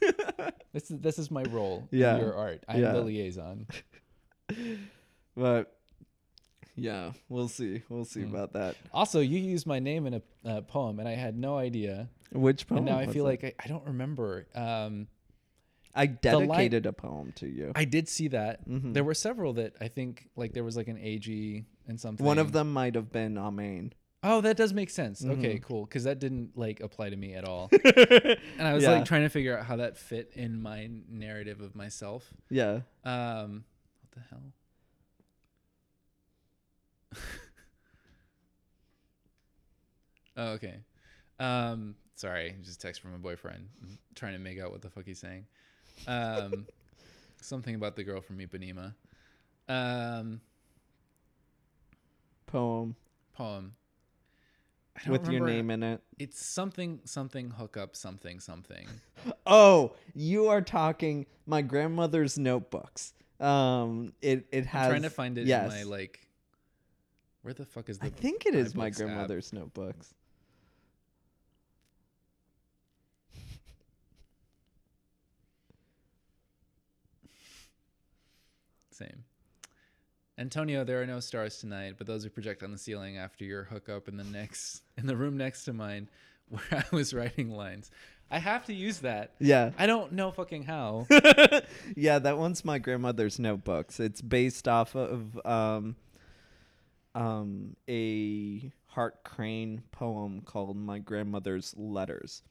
[0.74, 2.16] This is this is my role Yeah.
[2.16, 2.64] in your art.
[2.68, 2.92] I'm Yeah.
[2.92, 3.66] the liaison.
[5.38, 5.79] but
[6.80, 7.84] yeah, we'll see.
[7.90, 8.30] We'll see Mm.
[8.30, 8.76] about that.
[8.94, 12.10] Also, you used my name in a uh, poem, and I had no idea.
[12.32, 12.78] Which poem?
[12.80, 13.30] and now I feel it?
[13.30, 14.46] like I, I don't remember.
[14.56, 15.08] Um,
[15.96, 17.72] I dedicated a poem to you.
[17.76, 18.68] I did see that.
[18.70, 18.94] Mhm.
[18.94, 22.26] There were several that I think like there was like an AG and something.
[22.26, 23.94] One of them might have been Amen.
[24.22, 25.24] Oh, that does make sense.
[25.26, 25.64] Okay, Mhm.
[25.64, 25.86] cool.
[25.86, 27.70] Because that didn't like apply to me at all.
[27.86, 28.38] and
[28.68, 28.92] I was Yeah.
[28.92, 32.32] like trying to figure out how that fit in my narrative of myself.
[32.50, 32.82] Yeah.
[33.04, 33.64] Um,
[34.02, 34.54] what the hell?
[40.38, 40.76] oh, okay.
[41.40, 43.68] Um, sorry, just text from my boyfriend.
[43.82, 45.46] I'm trying to make out what the fuck he's saying.
[46.08, 46.68] Um,
[47.42, 48.94] something about the girl from Ipanema.
[49.68, 50.42] Um,
[52.48, 52.96] Poem.
[53.34, 53.74] poem.
[55.08, 56.02] With your name in it.
[56.18, 58.88] It's something something hookup something something.
[59.46, 63.14] Oh, you are talking my grandmother's notebooks.
[63.40, 64.86] Um, it it has.
[64.86, 65.64] I'm trying to find it yes.
[65.64, 66.26] in my like.
[67.42, 68.08] Where the fuck is the?
[68.08, 68.98] I think it is my iBooks app?
[68.98, 70.14] grandmother's notebooks.
[78.92, 79.24] Same.
[80.38, 83.64] Antonio, there are no stars tonight, but those are projected on the ceiling after your
[83.64, 86.10] hookup in the next in the room next to mine,
[86.50, 87.92] where I was writing lines.
[88.32, 89.32] I have to use that.
[89.40, 89.72] Yeah.
[89.78, 91.08] I don't know fucking how.
[91.96, 94.00] yeah, that one's my grandmother's notebooks.
[94.00, 95.96] It's based off of um,
[97.20, 102.44] um, a Hart Crane poem called "My Grandmother's Letters,"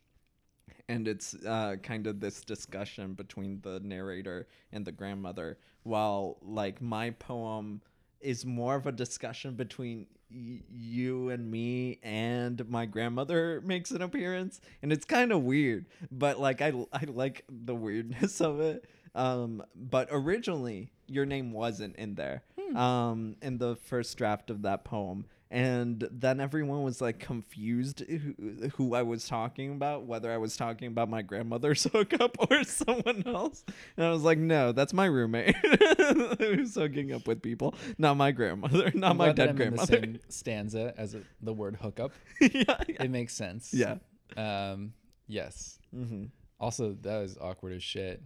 [0.89, 5.59] and it's uh, kind of this discussion between the narrator and the grandmother.
[5.85, 7.81] While like my poem
[8.21, 14.03] is more of a discussion between y- you and me and my grandmother makes an
[14.03, 14.61] appearance.
[14.83, 18.85] And it's kind of weird but like I, I like the weirdness of it.
[19.15, 22.43] Um but originally your name wasn't in there
[22.77, 28.69] um in the first draft of that poem and then everyone was like confused who,
[28.77, 33.23] who I was talking about, whether I was talking about my grandmother's hookup or someone
[33.27, 33.65] else.
[33.97, 35.57] And I was like, no, that's my roommate
[36.39, 39.65] who's hooking up with people, not my grandmother, not I'm my dead I'm in the
[39.65, 39.93] grandmother.
[40.01, 42.13] same stanza as it, the word hookup.
[42.43, 42.49] yeah,
[42.87, 43.03] yeah.
[43.05, 43.73] It makes sense.
[43.73, 43.97] Yeah.
[44.37, 44.93] Um.
[45.29, 45.79] Yes.
[45.97, 46.25] Mm-hmm.
[46.61, 48.23] Also, that was awkward as shit.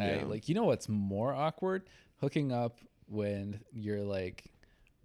[0.00, 1.82] I- like, you know what's more awkward?
[2.22, 2.78] Hooking up
[3.08, 4.44] when your like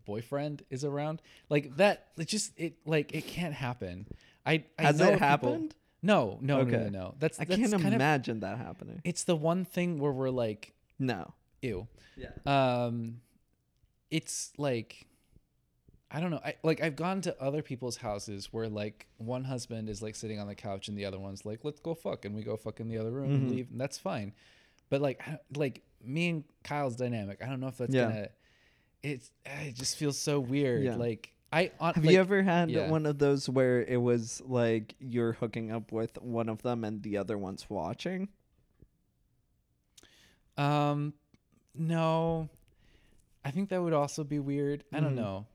[0.05, 1.21] boyfriend is around.
[1.49, 2.07] Like that.
[2.17, 4.07] It just it like it can't happen.
[4.45, 5.75] I, I Has know it people- happened?
[6.03, 6.89] No, no, no, no, Okay.
[6.89, 7.13] no.
[7.19, 7.93] That's I that's can't kind of.
[7.93, 9.01] imagine that happening.
[9.03, 11.33] It's the one thing where we're like, No.
[11.61, 11.87] ew.
[12.17, 12.29] Yeah.
[12.45, 13.21] Um,
[14.09, 15.05] it's like.
[16.13, 16.41] I don't know.
[16.43, 20.39] I like I've gone to other people's houses where like one husband is like sitting
[20.39, 22.81] on the couch and the other one's like, "Let's go fuck," and we go fuck
[22.81, 23.35] in the other room Mhm.
[23.35, 24.33] and leave, and that's fine.
[24.89, 28.03] But like, I like me and Kyle's dynamic, I don't know if that's Yeah.
[28.09, 28.27] gonna.
[29.03, 30.83] It's it just feels so weird.
[30.83, 30.95] Yeah.
[30.95, 32.89] Like I on, Have like, you ever had yeah.
[32.89, 37.01] one of those where it was like you're hooking up with one of them and
[37.03, 38.29] the other one's watching?
[40.57, 41.13] Um,
[41.75, 42.49] no,
[43.43, 44.83] I think that would also be weird.
[44.93, 45.15] I don't Mhm.
[45.15, 45.45] know.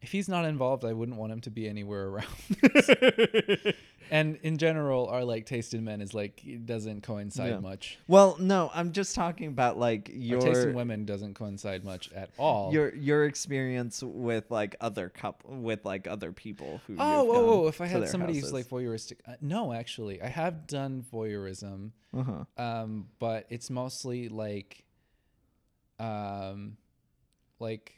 [0.00, 2.26] If he's not involved, I wouldn't want him to be anywhere around.
[4.12, 7.58] and in general, our like taste in men is like it doesn't coincide Yeah.
[7.60, 7.98] much.
[8.06, 12.12] Well, no, I'm just talking about like Our taste in your women doesn't coincide much
[12.12, 12.72] at all.
[12.72, 16.96] your your experience with like other couple with like other people who.
[16.98, 17.66] oh, you've gone whoa!
[17.68, 18.52] If I to had their somebody who's houses.
[18.52, 21.90] like voyeuristic, uh, no, actually, I have done voyeurism.
[22.14, 22.44] uh-huh.
[22.62, 24.84] um but it's mostly like
[25.98, 26.76] um
[27.58, 27.94] like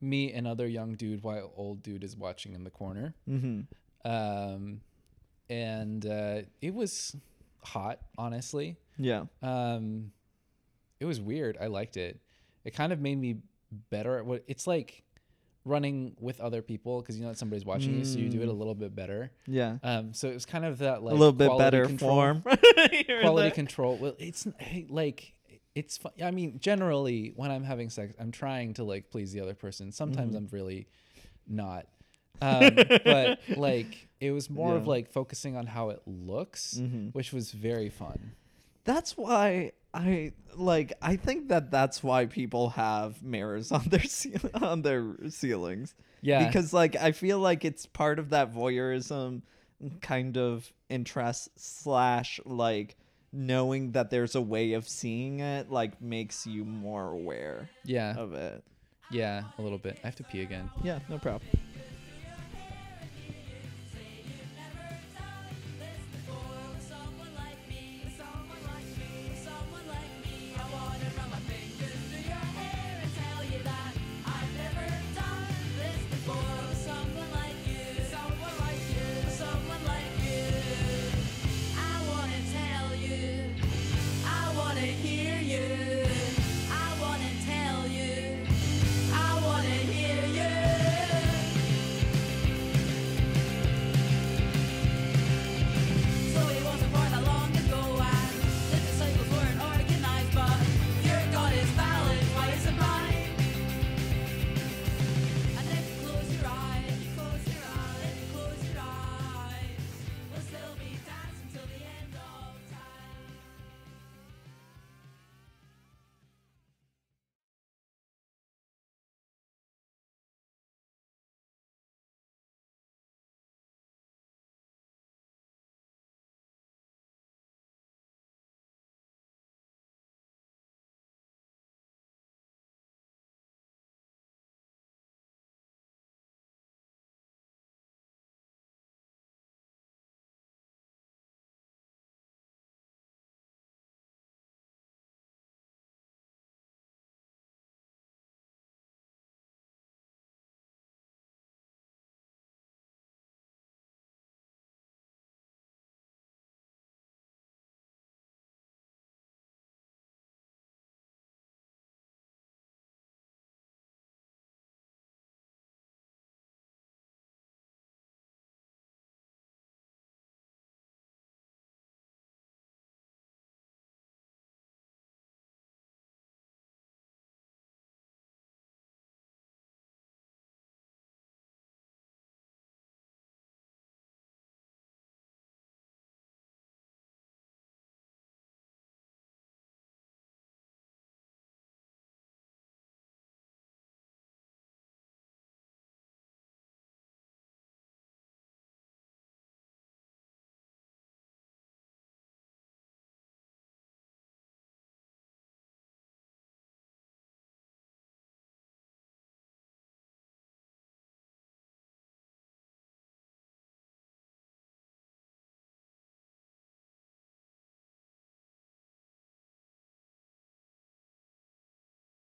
[0.00, 3.60] me and other young dude while old dude is watching in the corner Mm-hmm.
[4.06, 4.80] Um
[5.50, 7.16] and uh it was
[7.62, 9.24] hot honestly Yeah.
[9.42, 10.12] um
[11.00, 12.20] it was weird i liked it
[12.64, 13.38] it kind of made me
[13.90, 15.02] better at what it's like
[15.64, 18.48] running with other people because you know that somebody's watching you so you do it
[18.48, 18.58] a Mm.
[18.58, 19.78] little bit better Yeah.
[19.82, 22.42] um so it was kind of that like a little bit better control form.
[23.22, 24.46] Quality control well it's
[24.88, 25.32] like
[25.74, 26.12] it's fun.
[26.22, 29.90] i mean generally when i'm having sex i'm trying to like please the other person
[29.90, 30.44] sometimes Mm-hmm.
[30.46, 30.86] i'm really
[31.48, 31.86] not
[32.42, 37.14] um, but like it was more of like focusing on how it looks Mhm.
[37.14, 38.32] which was very fun
[38.84, 40.92] That's why I like.
[41.02, 45.94] I think that that's why people have mirrors on their ceil- on their ceilings.
[46.20, 49.42] yeah Because like I feel like it's part of that voyeurism
[50.00, 52.96] kind of interest slash like
[53.32, 58.32] knowing that there's a way of seeing it like makes you more aware yeah of
[58.34, 58.62] it.
[59.10, 61.42] yeah a little bit i have to pee again Yeah, no problem.